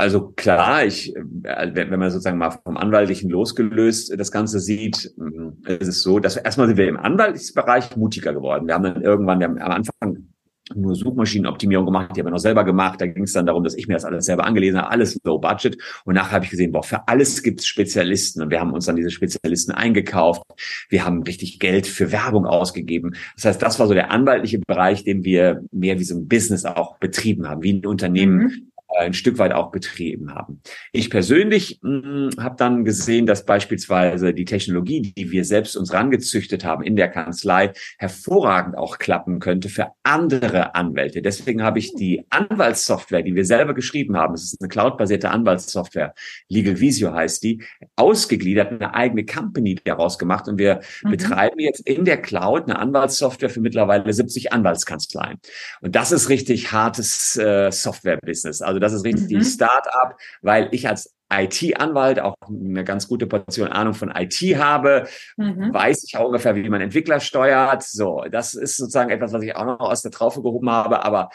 Also 0.00 0.30
klar, 0.30 0.86
ich, 0.86 1.14
äh, 1.14 1.74
wenn 1.74 1.90
man 1.90 2.10
sozusagen 2.10 2.38
mal 2.38 2.50
vom 2.50 2.78
Anwaltlichen 2.78 3.28
losgelöst 3.28 4.18
das 4.18 4.32
Ganze 4.32 4.58
sieht, 4.58 5.12
hm, 5.16 5.62
ist 5.66 5.88
es 5.88 6.02
so, 6.02 6.18
dass 6.18 6.36
wir 6.36 6.44
erstmal 6.44 6.68
sind 6.68 6.78
wir 6.78 6.88
im 6.88 6.96
Anwaltsbereich 6.96 7.96
mutiger 7.96 8.32
geworden. 8.32 8.66
Wir 8.66 8.74
haben 8.74 8.84
dann 8.84 9.02
irgendwann, 9.02 9.40
wir 9.40 9.48
haben 9.48 9.58
am 9.58 9.70
Anfang 9.70 10.29
nur 10.74 10.94
Suchmaschinenoptimierung 10.94 11.86
gemacht, 11.86 12.10
die 12.14 12.20
habe 12.20 12.30
ich 12.30 12.32
noch 12.32 12.38
selber 12.38 12.64
gemacht. 12.64 13.00
Da 13.00 13.06
ging 13.06 13.24
es 13.24 13.32
dann 13.32 13.46
darum, 13.46 13.64
dass 13.64 13.74
ich 13.74 13.88
mir 13.88 13.94
das 13.94 14.04
alles 14.04 14.26
selber 14.26 14.44
angelesen 14.44 14.80
habe, 14.80 14.90
alles 14.90 15.18
low 15.24 15.38
budget. 15.38 15.76
Und 16.04 16.14
nachher 16.14 16.32
habe 16.32 16.44
ich 16.44 16.50
gesehen, 16.50 16.72
boah, 16.72 16.82
für 16.82 17.06
alles 17.08 17.42
gibt 17.42 17.60
es 17.60 17.66
Spezialisten. 17.66 18.42
Und 18.42 18.50
wir 18.50 18.60
haben 18.60 18.72
uns 18.72 18.86
dann 18.86 18.96
diese 18.96 19.10
Spezialisten 19.10 19.72
eingekauft. 19.72 20.42
Wir 20.88 21.04
haben 21.04 21.22
richtig 21.22 21.58
Geld 21.58 21.86
für 21.86 22.12
Werbung 22.12 22.46
ausgegeben. 22.46 23.14
Das 23.36 23.44
heißt, 23.44 23.62
das 23.62 23.78
war 23.78 23.86
so 23.86 23.94
der 23.94 24.10
anwaltliche 24.10 24.58
Bereich, 24.58 25.04
den 25.04 25.24
wir 25.24 25.62
mehr 25.72 25.98
wie 25.98 26.04
so 26.04 26.16
ein 26.16 26.28
Business 26.28 26.64
auch 26.64 26.98
betrieben 26.98 27.48
haben, 27.48 27.62
wie 27.62 27.74
ein 27.74 27.86
Unternehmen 27.86 28.36
mhm 28.36 28.69
ein 28.98 29.14
Stück 29.14 29.38
weit 29.38 29.52
auch 29.52 29.70
betrieben 29.70 30.34
haben. 30.34 30.60
Ich 30.92 31.10
persönlich 31.10 31.80
hm, 31.82 32.30
habe 32.38 32.56
dann 32.56 32.84
gesehen, 32.84 33.26
dass 33.26 33.44
beispielsweise 33.44 34.34
die 34.34 34.44
Technologie, 34.44 35.00
die 35.00 35.30
wir 35.30 35.44
selbst 35.44 35.76
uns 35.76 35.92
rangezüchtet 35.92 36.64
haben 36.64 36.82
in 36.82 36.96
der 36.96 37.08
Kanzlei, 37.08 37.72
hervorragend 37.98 38.76
auch 38.76 38.98
klappen 38.98 39.38
könnte 39.38 39.68
für 39.68 39.88
andere 40.02 40.74
Anwälte. 40.74 41.22
Deswegen 41.22 41.62
habe 41.62 41.78
ich 41.78 41.94
die 41.94 42.24
Anwaltssoftware, 42.30 43.22
die 43.22 43.34
wir 43.34 43.44
selber 43.44 43.74
geschrieben 43.74 44.16
haben, 44.16 44.34
es 44.34 44.44
ist 44.44 44.60
eine 44.60 44.68
cloudbasierte 44.68 45.30
Anwaltssoftware, 45.30 46.14
Legal 46.48 46.80
Visio 46.80 47.12
heißt 47.12 47.42
die, 47.42 47.62
ausgegliedert, 47.96 48.72
eine 48.72 48.94
eigene 48.94 49.24
Company 49.24 49.76
daraus 49.84 50.18
gemacht 50.18 50.48
und 50.48 50.58
wir 50.58 50.80
mhm. 51.02 51.10
betreiben 51.10 51.60
jetzt 51.60 51.86
in 51.86 52.04
der 52.04 52.20
Cloud 52.20 52.64
eine 52.64 52.78
Anwaltssoftware 52.78 53.50
für 53.50 53.60
mittlerweile 53.60 54.12
70 54.12 54.52
Anwaltskanzleien. 54.52 55.38
Und 55.80 55.94
das 55.94 56.12
ist 56.12 56.28
richtig 56.28 56.72
hartes 56.72 57.36
äh, 57.36 57.70
Software-Business. 57.70 58.62
Also 58.62 58.79
das 58.80 58.92
ist 58.92 59.04
richtig 59.04 59.36
mhm. 59.36 59.44
Start-up, 59.44 60.16
weil 60.42 60.68
ich 60.72 60.88
als 60.88 61.14
IT-Anwalt 61.32 62.20
auch 62.20 62.34
eine 62.48 62.84
ganz 62.84 63.06
gute 63.06 63.26
Portion 63.26 63.68
Ahnung 63.68 63.94
von 63.94 64.12
IT 64.14 64.34
habe, 64.58 65.06
mhm. 65.36 65.72
weiß 65.72 66.04
ich 66.04 66.16
auch 66.16 66.26
ungefähr, 66.26 66.56
wie 66.56 66.68
man 66.68 66.80
Entwickler 66.80 67.20
steuert. 67.20 67.84
So, 67.84 68.24
das 68.30 68.54
ist 68.54 68.76
sozusagen 68.76 69.10
etwas, 69.10 69.32
was 69.32 69.42
ich 69.42 69.54
auch 69.54 69.64
noch 69.64 69.80
aus 69.80 70.02
der 70.02 70.10
Traufe 70.10 70.42
gehoben 70.42 70.70
habe, 70.70 71.04
aber 71.04 71.30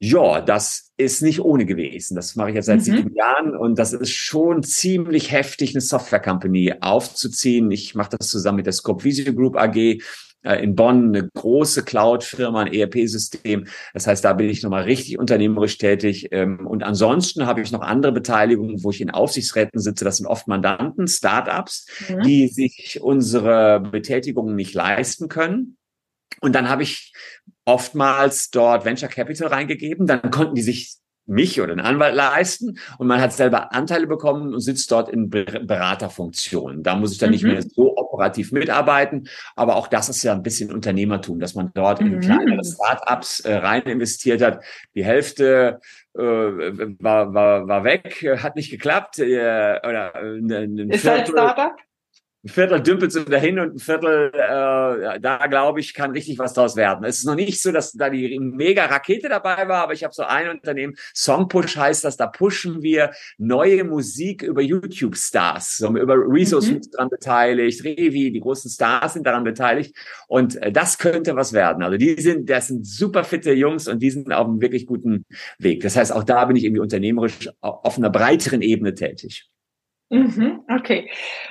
ja, 0.00 0.42
das 0.42 0.90
ist 0.98 1.22
nicht 1.22 1.40
ohne 1.40 1.64
gewesen. 1.64 2.14
Das 2.14 2.36
mache 2.36 2.50
ich 2.50 2.56
jetzt 2.56 2.66
seit 2.66 2.80
mhm. 2.80 2.82
sieben 2.82 3.14
Jahren 3.14 3.56
und 3.56 3.78
das 3.78 3.94
ist 3.94 4.10
schon 4.10 4.62
ziemlich 4.62 5.32
heftig, 5.32 5.70
eine 5.70 5.80
Software-Company 5.80 6.74
aufzuziehen. 6.80 7.70
Ich 7.70 7.94
mache 7.94 8.16
das 8.18 8.28
zusammen 8.28 8.56
mit 8.56 8.66
der 8.66 8.74
Scope 8.74 9.02
Visio 9.04 9.32
Group 9.32 9.56
AG 9.56 10.02
in 10.44 10.74
Bonn 10.74 11.14
eine 11.14 11.28
große 11.28 11.84
Cloud-Firma, 11.84 12.62
ein 12.62 12.72
ERP-System. 12.72 13.66
Das 13.92 14.06
heißt, 14.06 14.24
da 14.24 14.32
bin 14.34 14.48
ich 14.48 14.62
nochmal 14.62 14.84
richtig 14.84 15.18
unternehmerisch 15.18 15.78
tätig. 15.78 16.28
Ähm, 16.32 16.66
und 16.66 16.82
ansonsten 16.82 17.46
habe 17.46 17.62
ich 17.62 17.72
noch 17.72 17.80
andere 17.80 18.12
Beteiligungen, 18.12 18.82
wo 18.84 18.90
ich 18.90 19.00
in 19.00 19.10
Aufsichtsräten 19.10 19.80
sitze. 19.80 20.04
Das 20.04 20.18
sind 20.18 20.26
oft 20.26 20.48
Mandanten, 20.48 21.08
Startups, 21.08 21.86
mhm. 22.08 22.22
die 22.22 22.48
sich 22.48 23.00
unsere 23.00 23.80
Betätigungen 23.80 24.54
nicht 24.54 24.74
leisten 24.74 25.28
können. 25.28 25.76
Und 26.40 26.54
dann 26.54 26.68
habe 26.68 26.82
ich 26.82 27.12
oftmals 27.64 28.50
dort 28.50 28.84
Venture 28.84 29.08
Capital 29.08 29.48
reingegeben. 29.48 30.06
Dann 30.06 30.30
konnten 30.30 30.54
die 30.54 30.62
sich 30.62 30.96
mich 31.26 31.60
oder 31.60 31.72
einen 31.72 31.80
Anwalt 31.80 32.14
leisten 32.14 32.78
und 32.98 33.06
man 33.06 33.20
hat 33.20 33.32
selber 33.32 33.72
Anteile 33.72 34.06
bekommen 34.06 34.54
und 34.54 34.60
sitzt 34.60 34.90
dort 34.92 35.08
in 35.08 35.30
Beraterfunktionen. 35.30 36.82
Da 36.82 36.96
muss 36.96 37.12
ich 37.12 37.18
dann 37.18 37.30
mhm. 37.30 37.32
nicht 37.32 37.44
mehr 37.44 37.62
so 37.62 37.96
operativ 37.96 38.52
mitarbeiten, 38.52 39.28
aber 39.56 39.76
auch 39.76 39.88
das 39.88 40.08
ist 40.08 40.22
ja 40.22 40.32
ein 40.32 40.42
bisschen 40.42 40.72
Unternehmertum, 40.72 41.40
dass 41.40 41.54
man 41.54 41.70
dort 41.74 42.00
mhm. 42.00 42.14
in 42.14 42.20
kleinere 42.20 42.64
Startups 42.64 43.40
äh, 43.40 43.54
rein 43.54 43.82
investiert 43.82 44.42
hat. 44.42 44.62
Die 44.94 45.04
Hälfte 45.04 45.80
äh, 46.14 46.20
war, 46.20 47.34
war, 47.34 47.66
war 47.66 47.84
weg, 47.84 48.24
hat 48.38 48.56
nicht 48.56 48.70
geklappt. 48.70 49.18
Äh, 49.18 49.80
oder, 49.82 50.14
äh, 50.14 50.38
ein 50.38 50.90
ist 50.90 51.02
Viertel, 51.02 51.20
ein 51.20 51.26
Startup? 51.26 51.76
Ein 52.44 52.48
Viertel 52.48 52.82
dümpelt 52.82 53.10
so 53.10 53.24
dahin 53.24 53.58
und 53.58 53.76
ein 53.76 53.78
Viertel, 53.78 54.30
äh, 54.34 55.18
da 55.18 55.46
glaube 55.48 55.80
ich, 55.80 55.94
kann 55.94 56.10
richtig 56.10 56.38
was 56.38 56.52
draus 56.52 56.76
werden. 56.76 57.04
Es 57.04 57.18
ist 57.18 57.24
noch 57.24 57.34
nicht 57.34 57.60
so, 57.60 57.72
dass 57.72 57.92
da 57.92 58.10
die 58.10 58.38
mega 58.38 58.84
Rakete 58.84 59.30
dabei 59.30 59.66
war, 59.66 59.84
aber 59.84 59.94
ich 59.94 60.04
habe 60.04 60.12
so 60.12 60.24
ein 60.24 60.50
Unternehmen, 60.50 60.94
Songpush 61.14 61.76
heißt 61.76 62.04
das, 62.04 62.18
da 62.18 62.26
pushen 62.26 62.82
wir 62.82 63.12
neue 63.38 63.84
Musik 63.84 64.42
über 64.42 64.60
YouTube-Stars. 64.60 65.78
So, 65.78 65.88
über 65.96 66.16
Rezo 66.16 66.60
mhm. 66.60 66.82
dran 66.92 67.08
beteiligt, 67.08 67.82
Revi, 67.82 68.30
die 68.30 68.40
großen 68.40 68.70
Stars 68.70 69.14
sind 69.14 69.26
daran 69.26 69.44
beteiligt 69.44 69.96
und 70.28 70.56
äh, 70.56 70.70
das 70.70 70.98
könnte 70.98 71.36
was 71.36 71.54
werden. 71.54 71.82
Also 71.82 71.96
die 71.96 72.20
sind, 72.20 72.50
das 72.50 72.66
sind 72.66 72.86
super 72.86 73.24
fitte 73.24 73.52
Jungs 73.52 73.88
und 73.88 74.00
die 74.00 74.10
sind 74.10 74.30
auf 74.32 74.46
einem 74.46 74.60
wirklich 74.60 74.86
guten 74.86 75.24
Weg. 75.58 75.82
Das 75.82 75.96
heißt, 75.96 76.12
auch 76.12 76.24
da 76.24 76.44
bin 76.44 76.56
ich 76.56 76.64
irgendwie 76.64 76.82
unternehmerisch 76.82 77.48
auf 77.60 77.96
einer 77.96 78.10
breiteren 78.10 78.60
Ebene 78.60 78.94
tätig. 78.94 79.48
Mhm, 80.10 80.62
okay. 80.70 81.10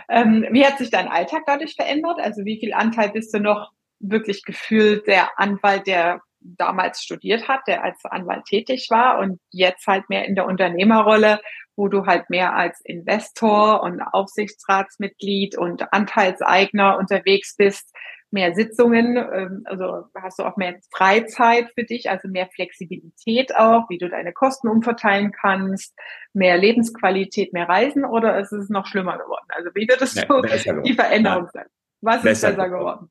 Ähm, 0.10 0.46
wie 0.52 0.66
hat 0.66 0.78
sich 0.78 0.90
dein 0.92 1.08
Alltag 1.08 1.44
dadurch 1.46 1.76
verändert? 1.76 2.20
Also 2.20 2.46
wie 2.46 2.60
viel 2.60 2.74
Anteil 2.74 3.10
bist 3.10 3.34
du 3.34 3.40
noch 3.40 3.72
wirklich 4.00 4.44
gefühlt 4.44 5.08
der 5.08 5.30
Anwalt, 5.40 5.88
der 5.88 6.22
damals 6.40 7.02
studiert 7.02 7.48
hat, 7.48 7.62
der 7.68 7.84
als 7.84 8.04
Anwalt 8.06 8.46
tätig 8.46 8.88
war 8.90 9.20
und 9.20 9.40
jetzt 9.52 9.88
halt 9.88 10.10
mehr 10.10 10.26
in 10.26 10.36
der 10.36 10.46
Unternehmerrolle, 10.46 11.40
wo 11.76 11.88
du 11.88 12.06
halt 12.06 12.30
mehr 12.30 12.54
als 12.56 12.80
Investor 12.84 13.82
und 13.82 14.02
Aufsichtsratsmitglied 14.02 15.58
und 15.58 15.92
Anteilseigner 15.94 16.98
unterwegs 16.98 17.56
bist 17.56 17.92
mehr 18.34 18.54
Sitzungen, 18.56 19.16
ähm, 19.16 19.62
also 19.66 20.06
hast 20.16 20.40
du 20.40 20.44
auch 20.44 20.58
mehr 20.58 20.76
Freizeit 20.92 21.70
für 21.76 21.84
dich, 21.84 22.10
also 22.10 22.28
mehr 22.28 22.50
Flexibilität 22.54 23.56
auch, 23.56 23.90
wie 23.90 24.00
du 24.00 24.10
deine 24.10 24.34
Kosten 24.34 24.68
umverteilen 24.68 25.32
kannst, 25.32 25.94
mehr 26.34 26.58
Lebensqualität, 26.58 27.54
mehr 27.54 27.70
Reisen 27.70 28.04
oder 28.04 28.40
ist 28.40 28.52
es 28.52 28.70
noch 28.70 28.88
schlimmer 28.88 29.18
geworden? 29.18 29.46
Also 29.50 29.70
wie 29.76 29.88
wird 29.88 30.02
es 30.02 30.14
so 30.14 30.42
die 30.82 30.94
Veränderung 30.94 31.48
sein? 31.54 31.66
Was 32.02 32.24
besser 32.24 32.50
ist 32.50 32.56
besser 32.56 32.70
geworden? 32.70 32.80
geworden? 32.80 33.10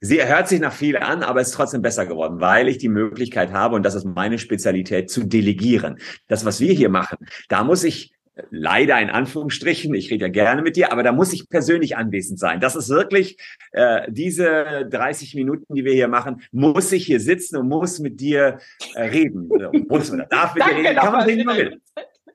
Sie 0.00 0.22
hört 0.22 0.48
sich 0.48 0.60
nach 0.60 0.74
viel 0.74 0.98
an, 0.98 1.22
aber 1.22 1.40
es 1.40 1.48
ist 1.48 1.54
trotzdem 1.54 1.80
besser 1.80 2.04
geworden, 2.04 2.40
weil 2.40 2.68
ich 2.68 2.76
die 2.76 2.90
Möglichkeit 2.90 3.52
habe, 3.52 3.76
und 3.76 3.82
das 3.82 3.94
ist 3.94 4.04
meine 4.04 4.38
Spezialität, 4.38 5.10
zu 5.10 5.24
delegieren. 5.24 5.98
Das, 6.28 6.44
was 6.44 6.60
wir 6.60 6.74
hier 6.74 6.90
machen, 6.90 7.18
da 7.48 7.64
muss 7.64 7.82
ich 7.82 8.12
leider 8.50 9.00
in 9.00 9.10
Anführungsstrichen, 9.10 9.94
ich 9.94 10.10
rede 10.10 10.26
ja 10.26 10.30
gerne 10.30 10.62
mit 10.62 10.76
dir, 10.76 10.92
aber 10.92 11.02
da 11.02 11.12
muss 11.12 11.32
ich 11.32 11.48
persönlich 11.48 11.96
anwesend 11.96 12.38
sein. 12.38 12.60
Das 12.60 12.76
ist 12.76 12.88
wirklich 12.88 13.38
äh, 13.72 14.10
diese 14.10 14.86
30 14.90 15.34
Minuten, 15.34 15.74
die 15.74 15.84
wir 15.84 15.92
hier 15.92 16.08
machen, 16.08 16.42
muss 16.52 16.92
ich 16.92 17.06
hier 17.06 17.20
sitzen 17.20 17.56
und 17.56 17.68
muss 17.68 17.98
mit 17.98 18.20
dir 18.20 18.58
äh, 18.94 19.02
reden. 19.02 19.48
muss 19.88 20.10
oder 20.10 20.26
darf 20.26 20.54
mit 20.54 20.64
dir 20.64 20.76
reden, 20.76 20.96
kann 20.96 21.12
man 21.12 21.24
reden, 21.24 21.46
will. 21.46 21.80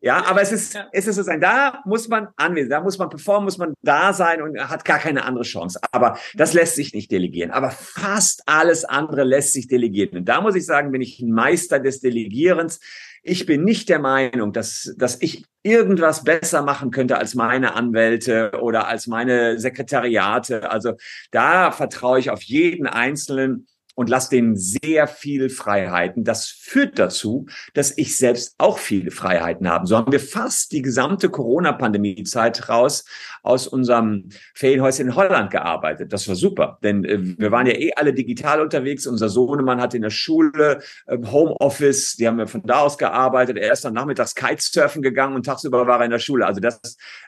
Ja, 0.04 0.26
aber 0.26 0.42
es 0.42 0.52
ist, 0.52 0.74
ja. 0.74 0.88
es 0.92 1.06
ist 1.06 1.16
sozusagen, 1.16 1.42
da 1.42 1.84
muss 1.86 2.08
man 2.08 2.30
anwesend, 2.36 2.72
da 2.72 2.82
muss 2.82 2.98
man 2.98 3.10
performen, 3.10 3.46
muss 3.46 3.60
man 3.60 3.76
da 3.84 4.14
sein 4.14 4.42
und 4.42 4.60
hat 4.60 4.84
gar 4.84 4.98
keine 4.98 5.26
andere 5.26 5.44
Chance. 5.44 5.80
Aber 5.92 6.18
das 6.34 6.54
lässt 6.54 6.76
sich 6.76 6.96
nicht 6.96 7.12
delegieren. 7.12 7.52
Aber 7.52 7.70
fast 7.70 8.42
alles 8.48 8.84
andere 8.84 9.24
lässt 9.24 9.54
sich 9.54 9.68
delegieren. 9.68 10.18
Und 10.18 10.26
da 10.26 10.42
muss 10.42 10.56
ich 10.56 10.66
sagen, 10.66 10.92
bin 10.92 11.02
ich 11.02 11.20
ein 11.20 11.32
Meister 11.32 11.80
des 11.80 12.02
Delegierens. 12.02 12.80
Ich 13.24 13.46
bin 13.46 13.64
nicht 13.64 13.90
der 13.90 14.00
Meinung, 14.00 14.52
dass, 14.52 14.94
dass 14.98 15.22
ich 15.22 15.46
irgendwas 15.64 16.24
besser 16.24 16.64
machen 16.64 16.90
könnte 16.90 17.18
als 17.18 17.36
meine 17.36 17.76
Anwälte 17.76 18.52
oder 18.62 18.88
als 18.88 19.06
meine 19.06 19.60
Sekretariate. 19.60 20.72
Also 20.72 20.94
da 21.30 21.72
vertraue 21.72 22.20
ich 22.20 22.32
auf 22.32 22.42
jeden 22.42 22.88
Einzelnen 22.88 23.68
und 23.96 24.10
lass 24.10 24.30
denen 24.30 24.56
sehr 24.56 25.08
viel 25.08 25.50
Freiheiten. 25.50 26.24
Das 26.24 26.48
führt 26.48 26.98
dazu, 26.98 27.48
dass 27.74 27.98
ich 27.98 28.18
selbst 28.18 28.56
auch 28.58 28.78
viele 28.78 29.12
Freiheiten 29.12 29.68
habe. 29.70 29.86
So 29.86 29.98
haben 29.98 30.12
wir 30.12 30.20
fast 30.20 30.72
die 30.72 30.82
gesamte 30.82 31.30
Corona-Pandemie-Zeit 31.30 32.70
raus 32.70 33.06
aus 33.44 33.68
unserem 33.68 34.30
Ferienhäuschen 34.56 35.08
in 35.08 35.16
Holland 35.16 35.52
gearbeitet. 35.52 36.14
Das 36.14 36.28
war 36.28 36.36
super, 36.36 36.80
denn 36.84 37.04
äh, 37.04 37.20
wir 37.38 37.52
waren 37.52 37.68
ja 37.68 37.74
eh 37.74 37.94
alle 37.96 38.14
digital 38.14 38.62
unterwegs. 38.62 39.08
Unser 39.08 39.30
Sohnemann 39.30 39.82
hatte 39.82 39.98
in 39.98 40.04
der 40.04 40.10
Schule 40.10 40.82
äh, 41.08 41.18
Homeoffice, 41.26 42.16
die 42.16 42.28
haben 42.28 42.38
wir 42.38 42.48
von 42.48 42.64
da 42.64 42.80
aus 42.80 42.98
gearbeitet. 42.98 43.58
Er 43.58 43.74
ist 43.74 43.84
dann 43.84 43.94
nachmittags 43.94 44.36
Kitesurfen 44.36 45.02
gegangen 45.02 45.36
und 45.36 45.46
tagsüber 45.46 45.86
war 45.88 46.00
er 46.00 46.06
in 46.06 46.12
der 46.12 46.20
Schule. 46.20 46.46
Also 46.46 46.62
das, 46.62 46.80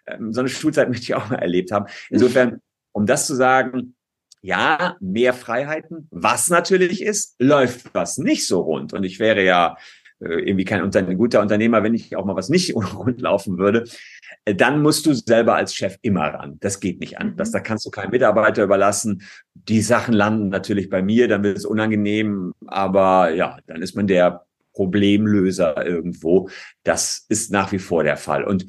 äh, 0.06 0.18
so 0.30 0.40
eine 0.40 0.50
Schulzeit 0.50 0.88
möchte 0.90 1.04
ich 1.04 1.16
auch 1.16 1.30
mal 1.30 1.40
erlebt 1.40 1.72
haben. 1.72 1.88
Insofern, 2.10 2.62
um 2.94 3.06
das 3.06 3.28
zu 3.28 3.36
sagen, 3.36 3.96
ja, 4.44 4.98
mehr 5.00 5.34
Freiheiten. 5.34 6.08
Was 6.12 6.50
natürlich 6.50 7.02
ist, 7.02 7.36
läuft 7.40 7.94
was 7.94 8.18
nicht 8.18 8.46
so 8.46 8.60
rund. 8.60 8.94
Und 8.94 9.06
ich 9.06 9.18
wäre 9.18 9.44
ja 9.44 9.78
äh, 10.20 10.42
irgendwie 10.42 10.66
kein 10.66 10.84
Unter 10.84 11.02
guter 11.16 11.42
Unternehmer, 11.42 11.82
wenn 11.82 11.94
ich 11.94 12.16
auch 12.18 12.26
mal 12.26 12.36
was 12.36 12.50
nicht 12.50 12.76
rund 12.76 13.22
laufen 13.22 13.58
würde. 13.58 13.86
Äh, 14.44 14.54
dann 14.54 14.82
musst 14.82 15.06
du 15.06 15.14
selber 15.14 15.56
als 15.56 15.74
Chef 15.74 15.98
immer 16.02 16.26
ran. 16.26 16.58
Das 16.60 16.82
geht 16.82 17.00
nicht 17.00 17.20
anders. 17.20 17.50
Mhm. 17.50 17.54
Da 17.54 17.60
kannst 17.62 17.86
du 17.86 17.90
keinen 17.90 18.12
Mitarbeiter 18.12 18.64
überlassen. 18.64 19.24
Die 19.54 19.82
Sachen 19.82 20.14
landen 20.14 20.50
natürlich 20.50 20.90
bei 20.90 21.02
mir, 21.02 21.30
dann 21.30 21.44
wird 21.44 21.58
es 21.58 21.66
unangenehm. 21.66 22.52
Aber 22.68 23.34
ja, 23.34 23.60
dann 23.68 23.82
ist 23.82 23.96
man 23.96 24.08
der 24.08 24.46
Problemlöser 24.74 25.86
irgendwo. 25.86 26.50
Das 26.84 27.26
ist 27.30 27.50
nach 27.52 27.72
wie 27.72 27.80
vor 27.80 28.04
der 28.04 28.18
Fall. 28.18 28.44
Und 28.44 28.66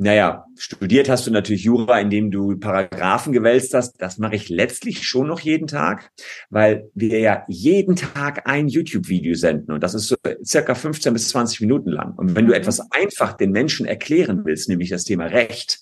naja, 0.00 0.46
studiert 0.56 1.08
hast 1.08 1.26
du 1.26 1.32
natürlich 1.32 1.64
Jura, 1.64 1.98
indem 1.98 2.30
du 2.30 2.56
Paragraphen 2.56 3.32
gewälzt 3.32 3.74
hast. 3.74 4.00
Das 4.00 4.18
mache 4.18 4.36
ich 4.36 4.48
letztlich 4.48 5.02
schon 5.02 5.26
noch 5.26 5.40
jeden 5.40 5.66
Tag, 5.66 6.12
weil 6.50 6.88
wir 6.94 7.18
ja 7.18 7.44
jeden 7.48 7.96
Tag 7.96 8.48
ein 8.48 8.68
YouTube-Video 8.68 9.34
senden 9.34 9.72
und 9.72 9.82
das 9.82 9.94
ist 9.94 10.06
so 10.06 10.14
circa 10.44 10.76
15 10.76 11.12
bis 11.12 11.30
20 11.30 11.62
Minuten 11.62 11.90
lang. 11.90 12.14
Und 12.14 12.36
wenn 12.36 12.46
du 12.46 12.52
mhm. 12.52 12.58
etwas 12.58 12.80
einfach 12.92 13.32
den 13.32 13.50
Menschen 13.50 13.86
erklären 13.86 14.42
willst, 14.44 14.68
nämlich 14.68 14.90
das 14.90 15.02
Thema 15.02 15.24
Recht, 15.24 15.80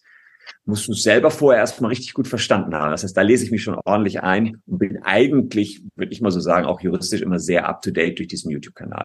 musst 0.65 0.89
du 0.89 0.93
es 0.93 1.03
selber 1.03 1.31
vorher 1.31 1.61
erstmal 1.61 1.91
richtig 1.91 2.15
gut 2.15 2.27
verstanden 2.27 2.75
haben. 2.75 2.93
Das 2.93 3.05
heißt, 3.05 3.17
da 3.17 3.21
lese 3.21 3.45
ich 3.45 3.51
mich 3.51 3.63
schon 3.63 3.79
ordentlich 3.85 4.23
ein 4.23 4.63
und 4.67 4.79
bin 4.79 4.99
eigentlich, 5.03 5.83
würde 5.95 6.13
ich 6.13 6.23
mal 6.23 6.31
so 6.31 6.41
sagen, 6.41 6.65
auch 6.65 6.81
juristisch 6.81 7.21
immer 7.21 7.39
sehr 7.39 7.69
up-to-date 7.69 8.19
durch 8.19 8.29
diesen 8.29 8.51
YouTube-Kanal. 8.51 9.05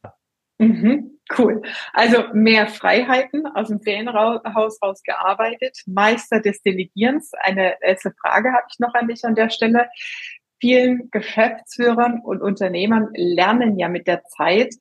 Mhm, 0.61 1.19
cool. 1.39 1.63
Also 1.91 2.25
mehr 2.33 2.67
Freiheiten 2.67 3.47
aus 3.47 3.69
dem 3.69 3.81
Ferienhaus 3.81 4.79
raus 4.79 5.01
gearbeitet. 5.03 5.79
Meister 5.87 6.39
des 6.39 6.61
Delegierens. 6.61 7.31
Eine 7.41 7.77
letzte 7.81 8.11
Frage 8.11 8.51
habe 8.53 8.67
ich 8.71 8.77
noch 8.77 8.93
an 8.93 9.07
dich 9.07 9.25
an 9.25 9.33
der 9.33 9.49
Stelle. 9.49 9.89
Vielen 10.59 11.09
Geschäftsführern 11.09 12.21
und 12.23 12.43
Unternehmern 12.43 13.09
lernen 13.15 13.79
ja 13.79 13.89
mit 13.89 14.05
der 14.05 14.23
Zeit 14.25 14.75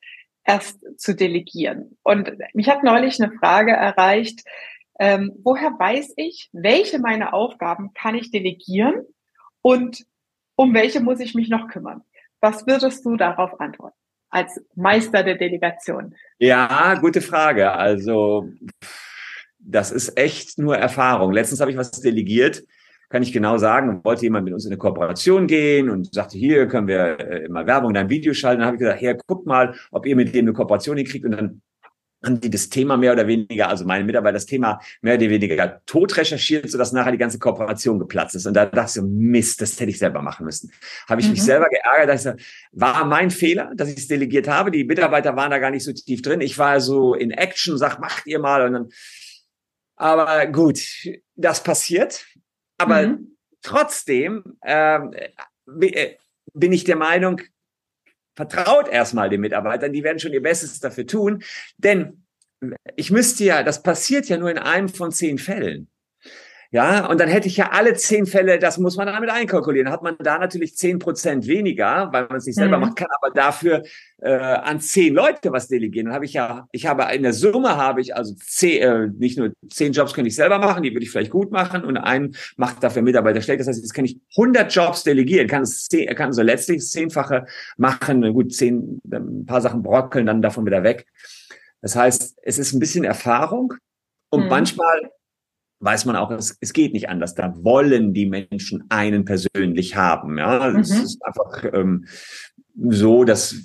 erst 0.45 0.79
zu 1.01 1.16
delegieren. 1.16 1.97
Und 2.03 2.31
mich 2.53 2.69
hat 2.69 2.83
neulich 2.83 3.23
eine 3.23 3.33
Frage 3.33 3.73
erreicht, 3.73 4.43
ähm, 4.99 5.33
woher 5.43 5.71
weiß 5.71 6.12
ich, 6.16 6.51
welche 6.53 6.99
meiner 6.99 7.33
Aufgaben 7.33 7.95
kann 7.95 8.14
ich 8.14 8.31
delegieren 8.31 9.07
und 9.62 10.05
um 10.57 10.75
welche 10.75 11.01
muss 11.01 11.21
ich 11.21 11.35
mich 11.35 11.49
noch 11.49 11.69
kümmern? 11.69 12.03
Was 12.43 12.66
würdest 12.66 13.07
du 13.07 13.16
darauf 13.16 13.59
antworten? 13.61 13.97
Als 14.31 14.61
Meister 14.75 15.23
der 15.23 15.37
Delegation? 15.37 16.14
Ja, 16.38 16.95
gute 17.01 17.21
Frage. 17.21 17.73
Also 17.73 18.49
das 19.59 19.90
ist 19.90 20.16
echt 20.16 20.59
nur 20.59 20.77
Erfahrung. 20.77 21.33
Letztens 21.33 21.61
habe 21.61 21.71
ich 21.71 21.77
was 21.77 21.90
delegiert, 21.90 22.62
kann 23.09 23.23
ich 23.23 23.33
genau 23.33 23.59
sagen, 23.59 24.03
wollte 24.05 24.23
jemand 24.23 24.45
mit 24.45 24.55
uns 24.55 24.64
in 24.64 24.71
eine 24.71 24.79
Kooperation 24.79 25.47
gehen 25.47 25.90
und 25.90 26.14
sagte, 26.14 26.38
hier 26.38 26.69
können 26.69 26.87
wir 26.87 27.19
äh, 27.19 27.49
mal 27.49 27.66
Werbung 27.66 27.90
in 27.90 27.97
einem 27.97 28.09
Video 28.09 28.33
schalten. 28.33 28.61
Dann 28.61 28.69
habe 28.69 28.77
ich 28.77 28.81
gesagt, 28.81 29.01
hier, 29.01 29.19
guckt 29.27 29.47
mal, 29.47 29.75
ob 29.90 30.07
ihr 30.07 30.14
mit 30.14 30.33
dem 30.33 30.47
eine 30.47 30.53
Kooperation 30.53 30.97
hinkriegt. 30.97 31.25
Und 31.25 31.33
dann 31.33 31.62
haben 32.22 32.40
die 32.40 32.50
das 32.50 32.68
Thema 32.68 32.96
mehr 32.96 33.12
oder 33.12 33.26
weniger, 33.26 33.68
also 33.68 33.85
meine 33.85 34.04
Mitarbeiter 34.04 34.35
das 34.35 34.46
Thema 34.46 34.80
mehr 35.00 35.14
oder 35.14 35.28
weniger 35.28 35.80
tot 35.87 36.16
recherchiert, 36.16 36.70
sodass 36.70 36.92
nachher 36.92 37.12
die 37.12 37.18
ganze 37.18 37.38
Kooperation 37.38 37.98
geplatzt 37.98 38.35
ist. 38.35 38.46
Und 38.46 38.54
da 38.54 38.66
dachte 38.66 38.88
ich 38.88 38.94
so, 38.94 39.02
Mist, 39.02 39.61
das 39.61 39.78
hätte 39.80 39.90
ich 39.90 39.98
selber 39.98 40.20
machen 40.20 40.44
müssen. 40.44 40.70
Habe 41.09 41.20
ich 41.20 41.26
mhm. 41.26 41.33
mich 41.33 41.42
selber 41.42 41.68
geärgert, 41.68 42.09
dass 42.09 42.26
ich 42.26 42.33
so, 42.33 42.78
war 42.78 43.04
mein 43.04 43.30
Fehler, 43.30 43.72
dass 43.74 43.88
ich 43.88 43.96
es 43.96 44.09
delegiert 44.09 44.48
habe. 44.48 44.70
Die 44.70 44.85
Mitarbeiter 44.85 45.35
waren 45.37 45.50
da 45.50 45.59
gar 45.59 45.70
nicht 45.70 45.85
so 45.85 45.92
tief 45.92 46.20
drin. 46.22 46.40
Ich 46.40 46.59
war 46.59 46.80
so 46.80 47.14
in 47.14 47.30
Action, 47.30 47.78
sag, 47.78 47.98
macht 48.00 48.26
ihr 48.26 48.38
mal. 48.38 48.66
Und 48.66 48.72
dann, 48.74 48.88
aber 49.96 50.46
gut, 50.46 50.80
das 51.37 51.62
passiert. 51.62 52.26
Aber 52.76 53.06
mhm. 53.06 53.37
trotzdem 53.62 54.59
ähm, 54.62 55.12
äh, 55.14 56.16
bin 56.52 56.72
ich 56.72 56.85
der 56.85 56.96
Meinung, 56.96 57.40
vertraut 58.37 58.88
erstmal 58.88 59.29
den 59.29 59.40
Mitarbeitern, 59.40 59.93
die 59.93 60.03
werden 60.03 60.19
schon 60.19 60.33
ihr 60.33 60.43
Bestes 60.43 60.81
dafür 60.81 61.07
tun. 61.07 61.43
Denn 61.77 62.25
ich 62.97 63.11
müsste 63.11 63.45
ja, 63.45 63.62
das 63.62 63.83
passiert 63.83 64.29
ja 64.29 64.37
nur 64.37 64.51
in 64.51 64.59
einem 64.59 64.88
von 64.88 65.12
zehn 65.12 65.38
Fällen. 65.38 65.88
Ja, 66.72 67.06
und 67.06 67.18
dann 67.18 67.28
hätte 67.28 67.48
ich 67.48 67.56
ja 67.56 67.70
alle 67.72 67.94
zehn 67.94 68.26
Fälle, 68.26 68.61
das 68.61 68.78
muss 68.78 68.96
man 68.96 69.09
damit 69.09 69.28
einkalkulieren. 69.28 69.90
Hat 69.90 70.04
man 70.04 70.16
da 70.20 70.38
natürlich 70.38 70.76
zehn 70.76 71.00
Prozent 71.00 71.48
weniger, 71.48 72.11
weil 72.12 72.28
man 72.28 72.37
es 72.37 72.46
nicht 72.46 72.54
selber 72.54 72.76
mhm. 72.76 72.85
macht, 72.85 72.96
kann 72.96 73.09
aber 73.20 73.35
dafür 73.35 73.83
äh, 74.18 74.30
an 74.30 74.80
zehn 74.80 75.12
Leute 75.12 75.50
was 75.50 75.66
delegieren. 75.66 76.06
Dann 76.06 76.14
habe 76.14 76.26
ich 76.26 76.35
ja, 76.35 76.68
ich 76.70 76.87
habe 76.87 77.12
in 77.12 77.24
der 77.24 77.33
Summe 77.33 77.76
habe 77.76 78.00
ich 78.00 78.14
also 78.14 78.35
zehn, 78.37 78.83
äh, 78.83 79.09
nicht 79.18 79.37
nur 79.37 79.52
zehn 79.68 79.92
Jobs 79.92 80.14
könnte 80.14 80.28
ich 80.28 80.37
selber 80.37 80.61
machen, 80.61 80.85
die 80.85 80.92
würde 80.92 81.02
ich 81.02 81.11
vielleicht 81.11 81.33
gut 81.33 81.50
machen 81.50 81.83
und 81.83 81.96
einen 81.96 82.37
macht 82.56 82.85
dafür 82.85 83.02
Mitarbeiter 83.02 83.42
schlecht. 83.42 83.59
Das 83.59 83.66
heißt, 83.66 83.83
jetzt 83.83 83.92
kann 83.92 84.04
ich 84.04 84.20
100 84.37 84.72
Jobs 84.72 85.02
delegieren, 85.02 85.48
kann 85.48 85.62
es 85.62 85.88
zehn, 85.88 86.14
kann 86.14 86.33
so 86.33 86.42
letztlich 86.42 86.87
zehnfache 86.87 87.46
machen. 87.78 88.33
Gut, 88.33 88.54
zehn, 88.54 89.00
ein 89.12 89.44
paar 89.44 89.61
Sachen 89.61 89.83
brockeln 89.83 90.26
dann 90.26 90.40
davon 90.40 90.64
wieder 90.66 90.85
weg. 90.85 91.06
Das 91.83 91.96
heißt, 91.96 92.38
es 92.42 92.59
ist 92.61 92.72
ein 92.74 92.78
bisschen 92.78 93.02
Erfahrung 93.02 93.74
und 94.30 94.44
mhm. 94.44 94.48
manchmal 94.50 95.11
weiß 95.81 96.05
man 96.05 96.16
auch, 96.16 96.31
es, 96.31 96.57
es 96.61 96.73
geht 96.73 96.93
nicht 96.93 97.09
anders. 97.09 97.35
Da 97.35 97.55
wollen 97.64 98.14
die 98.14 98.27
Menschen 98.27 98.85
einen 98.90 99.25
persönlich 99.25 99.97
haben. 99.97 100.38
Ja, 100.38 100.71
mhm. 100.71 100.81
es 100.81 100.90
ist 100.90 101.25
einfach 101.25 101.64
ähm, 101.73 102.07
so, 102.88 103.25
dass 103.25 103.57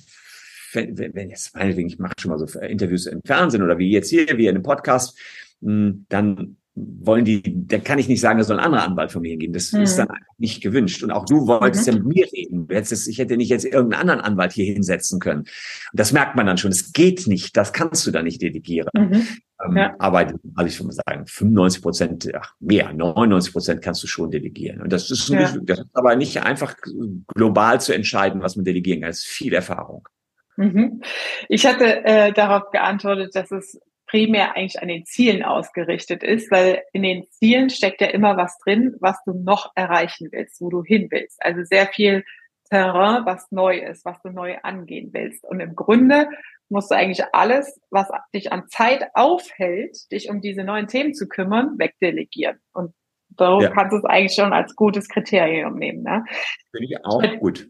wenn, 0.74 0.98
wenn 0.98 1.30
jetzt 1.30 1.56
meinetwegen, 1.56 1.88
ich 1.88 2.00
mache 2.00 2.16
schon 2.20 2.32
mal 2.32 2.40
so 2.40 2.60
Interviews 2.60 3.06
im 3.06 3.22
Fernsehen 3.24 3.64
oder 3.64 3.78
wie 3.78 3.92
jetzt 3.92 4.10
hier, 4.10 4.38
wie 4.38 4.48
in 4.48 4.56
einem 4.56 4.64
Podcast, 4.64 5.18
hm, 5.62 6.06
dann 6.10 6.58
wollen 6.76 7.24
die, 7.24 7.42
da 7.68 7.78
kann 7.78 8.00
ich 8.00 8.10
nicht 8.10 8.20
sagen, 8.20 8.38
da 8.38 8.44
soll 8.44 8.60
ein 8.60 8.66
anderer 8.66 8.84
Anwalt 8.84 9.12
von 9.12 9.22
mir 9.22 9.32
hingehen. 9.32 9.54
Das 9.54 9.72
mhm. 9.72 9.82
ist 9.82 9.98
dann 9.98 10.10
nicht 10.38 10.62
gewünscht. 10.62 11.04
Und 11.04 11.12
auch 11.12 11.26
du 11.26 11.48
wolltest 11.48 11.88
mhm. 11.88 11.94
ja 11.94 12.00
mit 12.00 12.16
mir 12.16 12.28
reden. 12.34 12.68
Hättest, 12.70 13.08
ich 13.08 13.18
hätte 13.18 13.38
nicht 13.38 13.50
jetzt 13.50 13.64
irgendeinen 13.64 14.02
anderen 14.02 14.22
Anwalt 14.22 14.52
hier 14.52 14.66
hinsetzen 14.66 15.20
können. 15.22 15.42
Und 15.42 15.50
das 15.94 16.12
merkt 16.12 16.36
man 16.36 16.46
dann 16.46 16.58
schon. 16.58 16.72
Es 16.72 16.92
geht 16.92 17.28
nicht. 17.28 17.56
Das 17.56 17.72
kannst 17.72 18.06
du 18.06 18.12
da 18.12 18.22
nicht 18.22 18.42
delegieren. 18.42 18.90
Mhm. 18.94 19.28
Ähm, 19.66 19.78
ja. 19.78 19.96
Aber, 20.00 20.20
also 20.20 20.68
ich 20.68 20.78
würde 20.80 20.88
mal 20.88 21.04
sagen, 21.06 21.26
95 21.28 21.82
Prozent, 21.82 22.32
ach, 22.38 22.54
mehr, 22.60 22.92
99 22.92 23.54
Prozent 23.54 23.82
kannst 23.82 24.04
du 24.04 24.08
schon 24.08 24.30
delegieren. 24.30 24.82
Und 24.82 24.92
das 24.92 25.10
ist, 25.10 25.30
ja. 25.30 25.40
nicht, 25.40 25.60
das 25.64 25.80
ist 25.80 25.90
aber 25.94 26.18
nicht 26.18 26.44
einfach 26.44 26.76
global 27.34 27.80
zu 27.80 27.94
entscheiden, 27.94 28.42
was 28.42 28.58
man 28.58 28.66
delegieren 28.66 29.02
kann. 29.02 29.12
Das 29.12 29.20
ist 29.20 29.28
viel 29.28 29.54
Erfahrung. 29.54 30.08
Mhm. 30.58 31.02
Ich 31.48 31.66
hatte 31.66 32.04
äh, 32.04 32.34
darauf 32.34 32.72
geantwortet, 32.72 33.34
dass 33.36 33.52
es 33.52 33.80
primär 34.16 34.56
eigentlich 34.56 34.82
an 34.82 34.88
den 34.88 35.06
Zielen 35.06 35.44
ausgerichtet 35.44 36.24
ist, 36.24 36.50
weil 36.50 36.82
in 36.94 37.04
den 37.04 37.30
Zielen 37.32 37.70
steckt 37.70 38.00
ja 38.00 38.08
immer 38.08 38.38
was 38.38 38.58
drin, 38.60 38.96
was 39.02 39.22
du 39.26 39.34
noch 39.34 39.74
erreichen 39.76 40.30
willst, 40.32 40.62
wo 40.62 40.70
du 40.70 40.84
hin 40.84 41.10
willst. 41.12 41.44
Also 41.44 41.64
sehr 41.64 41.88
viel 41.88 42.24
Terrain, 42.70 43.26
was 43.26 43.52
neu 43.52 43.78
ist, 43.78 44.06
was 44.06 44.22
du 44.22 44.30
neu 44.30 44.56
angehen 44.64 45.10
willst. 45.12 45.44
Und 45.44 45.60
im 45.60 45.76
Grunde 45.76 46.30
musst 46.70 46.92
du 46.92 46.96
eigentlich 46.96 47.26
alles, 47.34 47.78
was 47.92 48.08
dich 48.34 48.54
an 48.54 48.70
Zeit 48.70 49.06
aufhält, 49.16 49.98
dich 50.14 50.30
um 50.30 50.40
diese 50.40 50.64
neuen 50.64 50.88
Themen 50.88 51.14
zu 51.14 51.28
kümmern, 51.28 51.78
wegdelegieren. 51.78 52.60
Und 52.72 52.94
so 53.38 53.60
ja. 53.60 53.70
kannst 53.70 53.92
du 53.92 53.98
es 53.98 54.06
eigentlich 54.06 54.36
schon 54.36 54.54
als 54.54 54.78
gutes 54.78 55.10
Kriterium 55.10 55.76
nehmen. 55.76 56.04
Ne? 56.04 56.24
Finde 56.72 56.86
ich 56.86 56.96
auch 57.04 57.22
gut. 57.40 57.68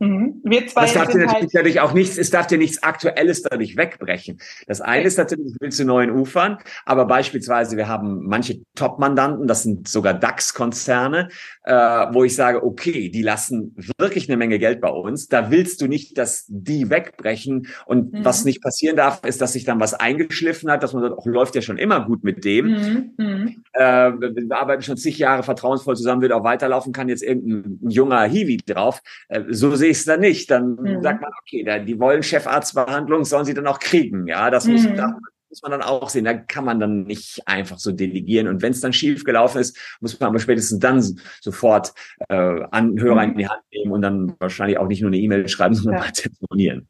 Hm. 0.00 0.10
Mhm. 0.10 0.40
Wir 0.44 0.66
zwei 0.66 0.82
das 0.82 0.94
darf 0.94 1.08
dir 1.08 1.26
natürlich 1.26 1.54
halt 1.54 1.78
auch 1.80 1.92
nichts, 1.92 2.16
es 2.16 2.30
darf 2.30 2.46
dir 2.46 2.58
nichts 2.58 2.82
Aktuelles 2.82 3.42
dadurch 3.42 3.76
wegbrechen. 3.76 4.40
Das 4.66 4.80
eine 4.80 5.04
ist 5.04 5.18
natürlich, 5.18 5.52
ich 5.54 5.60
will 5.60 5.70
zu 5.70 5.84
neuen 5.84 6.10
Ufern, 6.10 6.58
aber 6.86 7.04
beispielsweise, 7.04 7.76
wir 7.76 7.86
haben 7.86 8.26
manche 8.26 8.62
Top-Mandanten, 8.74 9.46
das 9.46 9.62
sind 9.62 9.88
sogar 9.88 10.14
DAX-Konzerne, 10.14 11.28
äh, 11.64 11.74
wo 11.74 12.24
ich 12.24 12.34
sage, 12.34 12.64
okay, 12.64 13.10
die 13.10 13.22
lassen 13.22 13.76
wirklich 13.98 14.28
eine 14.28 14.38
Menge 14.38 14.58
Geld 14.58 14.80
bei 14.80 14.88
uns. 14.88 15.28
Da 15.28 15.50
willst 15.50 15.82
du 15.82 15.86
nicht, 15.86 16.16
dass 16.16 16.46
die 16.48 16.88
wegbrechen. 16.88 17.68
Und 17.84 18.12
mhm. 18.12 18.24
was 18.24 18.44
nicht 18.44 18.62
passieren 18.62 18.96
darf, 18.96 19.24
ist, 19.24 19.40
dass 19.40 19.52
sich 19.52 19.64
dann 19.64 19.80
was 19.80 19.92
eingeschliffen 19.92 20.70
hat, 20.70 20.82
dass 20.82 20.94
man 20.94 21.02
sagt, 21.02 21.18
auch 21.18 21.26
läuft 21.26 21.54
ja 21.54 21.62
schon 21.62 21.78
immer 21.78 22.06
gut 22.06 22.24
mit 22.24 22.44
dem. 22.44 22.66
Mhm. 22.66 23.12
mhm. 23.18 23.64
Äh, 23.72 24.12
wir 24.12 24.56
arbeiten 24.56 24.82
schon 24.82 24.96
zig 24.96 25.18
Jahre 25.18 25.42
vertrauensvoll 25.42 25.96
zusammen, 25.96 26.22
wird 26.22 26.32
auch 26.32 26.42
weiterlaufen, 26.42 26.92
kann 26.92 27.08
jetzt 27.08 27.22
irgendein 27.22 27.78
junger 27.88 28.22
Hiwi 28.24 28.56
drauf. 28.66 29.02
Äh, 29.28 29.42
so 29.50 29.76
sehe 29.76 29.89
es 29.98 30.04
dann 30.04 30.20
nicht. 30.20 30.50
Dann 30.50 30.76
mhm. 30.76 31.02
sagt 31.02 31.22
man, 31.22 31.30
okay, 31.40 31.64
da, 31.64 31.78
die 31.78 31.98
wollen 31.98 32.22
Chefarztbehandlung, 32.22 33.24
sollen 33.24 33.44
sie 33.44 33.54
dann 33.54 33.66
auch 33.66 33.78
kriegen. 33.78 34.26
Ja, 34.26 34.50
das 34.50 34.66
muss, 34.66 34.84
mhm. 34.84 34.96
da 34.96 35.18
muss 35.48 35.62
man 35.62 35.72
dann 35.72 35.82
auch 35.82 36.08
sehen. 36.08 36.24
Da 36.24 36.34
kann 36.34 36.64
man 36.64 36.80
dann 36.80 37.04
nicht 37.04 37.42
einfach 37.46 37.78
so 37.78 37.92
delegieren. 37.92 38.48
Und 38.48 38.62
wenn 38.62 38.72
es 38.72 38.80
dann 38.80 38.92
schief 38.92 39.24
gelaufen 39.24 39.60
ist, 39.60 39.76
muss 40.00 40.18
man 40.18 40.28
aber 40.28 40.38
spätestens 40.38 40.78
dann 40.78 41.02
sofort 41.40 41.92
äh, 42.28 42.34
an 42.70 42.98
Hörer 42.98 43.26
mhm. 43.26 43.32
in 43.32 43.38
die 43.38 43.48
Hand 43.48 43.62
nehmen 43.72 43.92
und 43.92 44.02
dann 44.02 44.34
wahrscheinlich 44.38 44.78
auch 44.78 44.86
nicht 44.86 45.02
nur 45.02 45.10
eine 45.10 45.18
E-Mail 45.18 45.48
schreiben, 45.48 45.74
sondern 45.74 46.00
ja. 46.00 46.06
mal 46.06 46.12
telefonieren. 46.12 46.88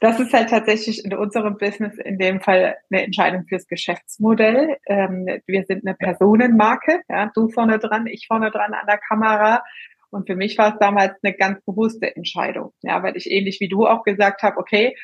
Das 0.00 0.18
ist 0.18 0.32
halt 0.32 0.48
tatsächlich 0.48 1.04
in 1.04 1.14
unserem 1.14 1.58
Business 1.58 1.98
in 1.98 2.18
dem 2.18 2.40
Fall 2.40 2.76
eine 2.90 3.02
Entscheidung 3.02 3.44
fürs 3.46 3.66
Geschäftsmodell. 3.66 4.78
Ähm, 4.86 5.26
wir 5.46 5.64
sind 5.64 5.86
eine 5.86 5.94
Personenmarke, 5.94 7.02
ja, 7.08 7.30
du 7.34 7.48
vorne 7.48 7.78
dran, 7.78 8.06
ich 8.06 8.26
vorne 8.26 8.50
dran 8.50 8.72
an 8.72 8.86
der 8.86 8.98
Kamera. 8.98 9.62
Und 10.10 10.26
für 10.26 10.36
mich 10.36 10.56
war 10.58 10.74
es 10.74 10.78
damals 10.78 11.12
eine 11.22 11.34
ganz 11.34 11.62
bewusste 11.64 12.14
Entscheidung, 12.14 12.72
ja, 12.82 13.02
weil 13.02 13.16
ich 13.16 13.30
ähnlich 13.30 13.58
wie 13.60 13.68
du 13.68 13.86
auch 13.86 14.04
gesagt 14.04 14.42
habe, 14.42 14.58
okay, 14.58 14.96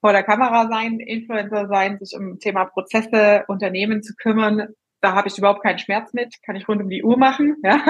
vor 0.00 0.12
der 0.12 0.24
Kamera 0.24 0.68
sein, 0.68 0.98
Influencer 0.98 1.68
sein, 1.68 1.98
sich 2.00 2.18
um 2.18 2.38
Thema 2.38 2.64
Prozesse, 2.64 3.44
Unternehmen 3.48 4.02
zu 4.02 4.14
kümmern, 4.16 4.68
da 5.02 5.14
habe 5.14 5.28
ich 5.28 5.36
überhaupt 5.36 5.62
keinen 5.62 5.78
Schmerz 5.78 6.12
mit, 6.12 6.34
kann 6.44 6.54
ich 6.54 6.68
rund 6.68 6.80
um 6.80 6.88
die 6.88 7.02
Uhr 7.02 7.18
machen. 7.18 7.56
Ja? 7.64 7.80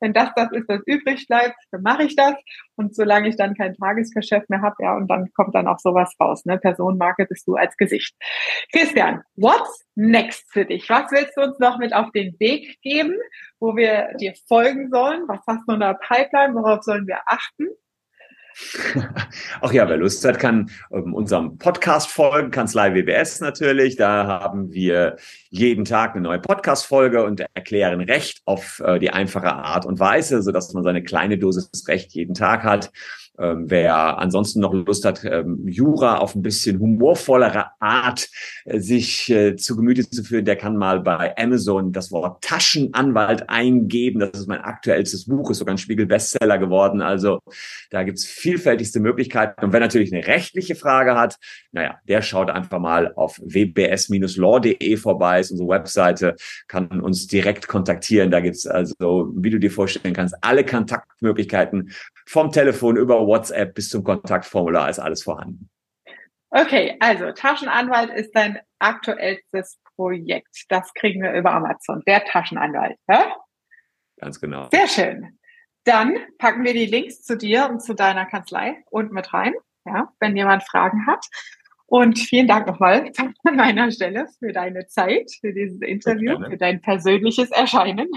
Wenn 0.00 0.12
das 0.12 0.30
das 0.36 0.50
ist, 0.52 0.68
was 0.68 0.80
übrig 0.86 1.26
bleibt, 1.26 1.56
dann 1.70 1.82
mache 1.82 2.04
ich 2.04 2.16
das. 2.16 2.34
Und 2.76 2.94
solange 2.94 3.28
ich 3.28 3.36
dann 3.36 3.54
kein 3.54 3.74
Tagesgeschäft 3.74 4.50
mehr 4.50 4.62
habe, 4.62 4.76
ja, 4.80 4.96
und 4.96 5.08
dann 5.08 5.30
kommt 5.34 5.54
dann 5.54 5.66
auch 5.66 5.78
sowas 5.78 6.14
raus. 6.20 6.44
Ne? 6.44 6.58
Personenmarke 6.58 7.26
bist 7.26 7.46
du 7.48 7.54
als 7.54 7.76
Gesicht. 7.76 8.14
Christian, 8.72 9.22
what's 9.36 9.84
next 9.94 10.50
für 10.52 10.64
dich? 10.64 10.88
Was 10.88 11.10
willst 11.10 11.36
du 11.36 11.42
uns 11.42 11.58
noch 11.58 11.78
mit 11.78 11.94
auf 11.94 12.10
den 12.12 12.38
Weg 12.38 12.80
geben, 12.82 13.16
wo 13.58 13.76
wir 13.76 14.14
dir 14.20 14.34
folgen 14.46 14.90
sollen? 14.90 15.24
Was 15.28 15.40
hast 15.46 15.66
du 15.66 15.74
in 15.74 15.80
der 15.80 15.94
Pipeline? 15.94 16.54
Worauf 16.54 16.82
sollen 16.82 17.06
wir 17.06 17.20
achten? 17.26 17.68
Ach 19.60 19.72
ja, 19.72 19.88
wer 19.88 19.96
Lust 19.96 20.24
hat, 20.24 20.38
kann 20.38 20.70
ähm, 20.92 21.14
unserem 21.14 21.58
Podcast 21.58 22.10
folgen, 22.10 22.50
Kanzlei 22.50 22.94
WBS 22.94 23.40
natürlich. 23.40 23.96
Da 23.96 24.26
haben 24.26 24.72
wir 24.72 25.16
jeden 25.50 25.84
Tag 25.84 26.12
eine 26.12 26.22
neue 26.22 26.40
Podcast-Folge 26.40 27.24
und 27.24 27.40
erklären 27.54 28.00
Recht 28.00 28.42
auf 28.44 28.80
äh, 28.84 28.98
die 28.98 29.10
einfache 29.10 29.52
Art 29.52 29.86
und 29.86 30.00
Weise, 30.00 30.42
so 30.42 30.52
dass 30.52 30.72
man 30.72 30.84
seine 30.84 31.02
kleine 31.02 31.38
Dosis 31.38 31.86
Recht 31.88 32.12
jeden 32.12 32.34
Tag 32.34 32.62
hat. 32.64 32.90
Ähm, 33.42 33.64
wer 33.68 34.18
ansonsten 34.18 34.60
noch 34.60 34.72
Lust 34.72 35.04
hat, 35.04 35.24
ähm, 35.24 35.66
Jura 35.66 36.18
auf 36.18 36.36
ein 36.36 36.42
bisschen 36.42 36.78
humorvollere 36.78 37.70
Art 37.80 38.28
äh, 38.64 38.78
sich 38.78 39.28
äh, 39.30 39.56
zu 39.56 39.74
Gemüte 39.74 40.08
zu 40.08 40.22
führen, 40.22 40.44
der 40.44 40.54
kann 40.54 40.76
mal 40.76 41.00
bei 41.00 41.36
Amazon 41.36 41.92
das 41.92 42.12
Wort 42.12 42.44
Taschenanwalt 42.44 43.50
eingeben. 43.50 44.20
Das 44.20 44.38
ist 44.38 44.46
mein 44.46 44.60
aktuellstes 44.60 45.24
Buch, 45.26 45.50
ist 45.50 45.58
sogar 45.58 45.74
ein 45.74 45.78
Spiegel-Bestseller 45.78 46.58
geworden. 46.58 47.02
Also 47.02 47.40
da 47.90 48.04
gibt's 48.04 48.24
vielfältigste 48.24 49.00
Möglichkeiten. 49.00 49.64
Und 49.64 49.72
wer 49.72 49.80
natürlich 49.80 50.12
eine 50.14 50.24
rechtliche 50.24 50.76
Frage 50.76 51.16
hat, 51.16 51.36
naja, 51.72 51.98
der 52.06 52.22
schaut 52.22 52.48
einfach 52.48 52.78
mal 52.78 53.12
auf 53.14 53.40
wbs-law.de 53.44 54.96
vorbei, 54.98 55.40
ist 55.40 55.50
unsere 55.50 55.68
Webseite, 55.68 56.36
kann 56.68 57.00
uns 57.00 57.26
direkt 57.26 57.66
kontaktieren. 57.66 58.30
Da 58.30 58.38
gibt's 58.38 58.68
also, 58.68 59.32
wie 59.34 59.50
du 59.50 59.58
dir 59.58 59.72
vorstellen 59.72 60.14
kannst, 60.14 60.36
alle 60.42 60.64
Kontaktmöglichkeiten 60.64 61.90
vom 62.26 62.52
Telefon 62.52 62.96
über 62.96 63.18
WhatsApp 63.32 63.74
bis 63.74 63.88
zum 63.88 64.04
Kontaktformular 64.04 64.90
ist 64.90 64.98
alles 64.98 65.22
vorhanden. 65.22 65.70
Okay, 66.50 66.98
also 67.00 67.32
Taschenanwalt 67.32 68.10
ist 68.10 68.32
dein 68.32 68.60
aktuellstes 68.78 69.80
Projekt. 69.96 70.64
Das 70.68 70.92
kriegen 70.92 71.22
wir 71.22 71.32
über 71.32 71.52
Amazon. 71.52 72.02
Der 72.06 72.24
Taschenanwalt. 72.26 72.98
Ja? 73.08 73.36
Ganz 74.20 74.38
genau. 74.38 74.68
Sehr 74.70 74.86
schön. 74.86 75.38
Dann 75.84 76.18
packen 76.36 76.62
wir 76.62 76.74
die 76.74 76.86
Links 76.86 77.22
zu 77.22 77.38
dir 77.38 77.70
und 77.70 77.80
zu 77.80 77.94
deiner 77.94 78.26
Kanzlei 78.26 78.84
unten 78.90 79.14
mit 79.14 79.32
rein, 79.32 79.54
ja, 79.86 80.12
wenn 80.20 80.36
jemand 80.36 80.62
Fragen 80.62 81.06
hat. 81.06 81.26
Und 81.92 82.18
vielen 82.18 82.48
Dank 82.48 82.66
nochmal 82.66 83.12
an 83.44 83.56
meiner 83.56 83.90
Stelle 83.90 84.26
für 84.38 84.50
deine 84.50 84.86
Zeit, 84.86 85.30
für 85.42 85.52
dieses 85.52 85.82
Interview, 85.82 86.38
für 86.48 86.56
dein 86.56 86.80
persönliches 86.80 87.50
Erscheinen. 87.50 88.08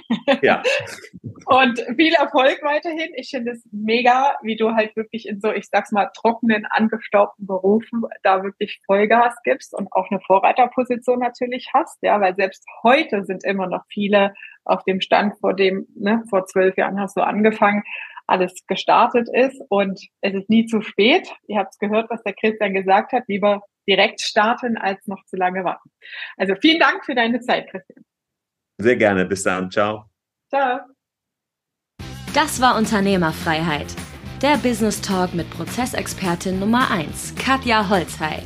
Ja. 0.41 0.63
Und 1.45 1.79
viel 1.97 2.13
Erfolg 2.13 2.59
weiterhin. 2.63 3.09
Ich 3.17 3.31
finde 3.31 3.51
es 3.51 3.67
mega, 3.73 4.38
wie 4.43 4.55
du 4.55 4.71
halt 4.75 4.95
wirklich 4.95 5.27
in 5.27 5.41
so, 5.41 5.51
ich 5.51 5.67
sag's 5.67 5.91
mal, 5.91 6.09
trockenen, 6.15 6.65
angestaubten 6.65 7.45
Berufen 7.47 8.03
da 8.23 8.43
wirklich 8.43 8.81
Vollgas 8.85 9.35
gibst 9.43 9.73
und 9.73 9.91
auch 9.91 10.09
eine 10.09 10.21
Vorreiterposition 10.21 11.19
natürlich 11.19 11.69
hast. 11.73 11.97
Ja, 12.01 12.21
weil 12.21 12.33
selbst 12.35 12.65
heute 12.81 13.25
sind 13.25 13.43
immer 13.43 13.67
noch 13.67 13.83
viele 13.89 14.33
auf 14.63 14.85
dem 14.85 15.01
Stand, 15.01 15.38
vor 15.39 15.53
dem, 15.53 15.85
ne, 15.95 16.23
vor 16.29 16.45
zwölf 16.45 16.77
Jahren 16.77 16.99
hast 16.99 17.17
du 17.17 17.21
angefangen, 17.21 17.83
alles 18.27 18.65
gestartet 18.67 19.29
ist 19.31 19.61
und 19.69 19.99
es 20.21 20.33
ist 20.33 20.49
nie 20.49 20.65
zu 20.65 20.81
spät. 20.81 21.27
Ihr 21.47 21.59
habt 21.59 21.73
es 21.73 21.79
gehört, 21.79 22.09
was 22.09 22.23
der 22.23 22.33
Christian 22.33 22.73
gesagt 22.73 23.11
hat, 23.11 23.23
lieber 23.27 23.61
direkt 23.88 24.21
starten, 24.21 24.77
als 24.77 25.05
noch 25.07 25.23
zu 25.25 25.35
lange 25.35 25.63
warten. 25.63 25.89
Also 26.38 26.55
vielen 26.55 26.79
Dank 26.79 27.05
für 27.05 27.15
deine 27.15 27.39
Zeit, 27.39 27.69
Christian. 27.69 28.03
Sehr 28.77 28.95
gerne. 28.95 29.25
Bis 29.25 29.43
dann. 29.43 29.69
Ciao. 29.71 30.05
Ciao. 30.49 30.79
Das 32.33 32.59
war 32.59 32.77
Unternehmerfreiheit. 32.77 33.88
Der 34.41 34.57
Business 34.57 35.01
Talk 35.01 35.33
mit 35.33 35.49
Prozessexpertin 35.49 36.59
Nummer 36.59 36.91
1, 36.91 37.35
Katja 37.35 37.89
Holzhey. 37.89 38.43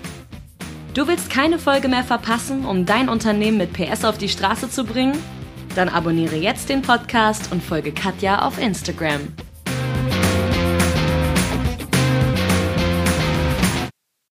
Du 0.94 1.08
willst 1.08 1.32
keine 1.32 1.58
Folge 1.58 1.88
mehr 1.88 2.04
verpassen, 2.04 2.66
um 2.66 2.86
dein 2.86 3.10
Unternehmen 3.10 3.58
mit 3.58 3.74
PS 3.74 4.06
auf 4.06 4.18
die 4.18 4.30
Straße 4.30 4.70
zu 4.70 4.86
bringen? 4.86 5.18
Dann 5.76 5.90
abonniere 5.90 6.36
jetzt 6.36 6.70
den 6.70 6.82
Podcast 6.82 7.52
und 7.52 7.64
folge 7.64 7.92
Katja 7.92 8.46
auf 8.46 8.60
Instagram. 8.60 9.34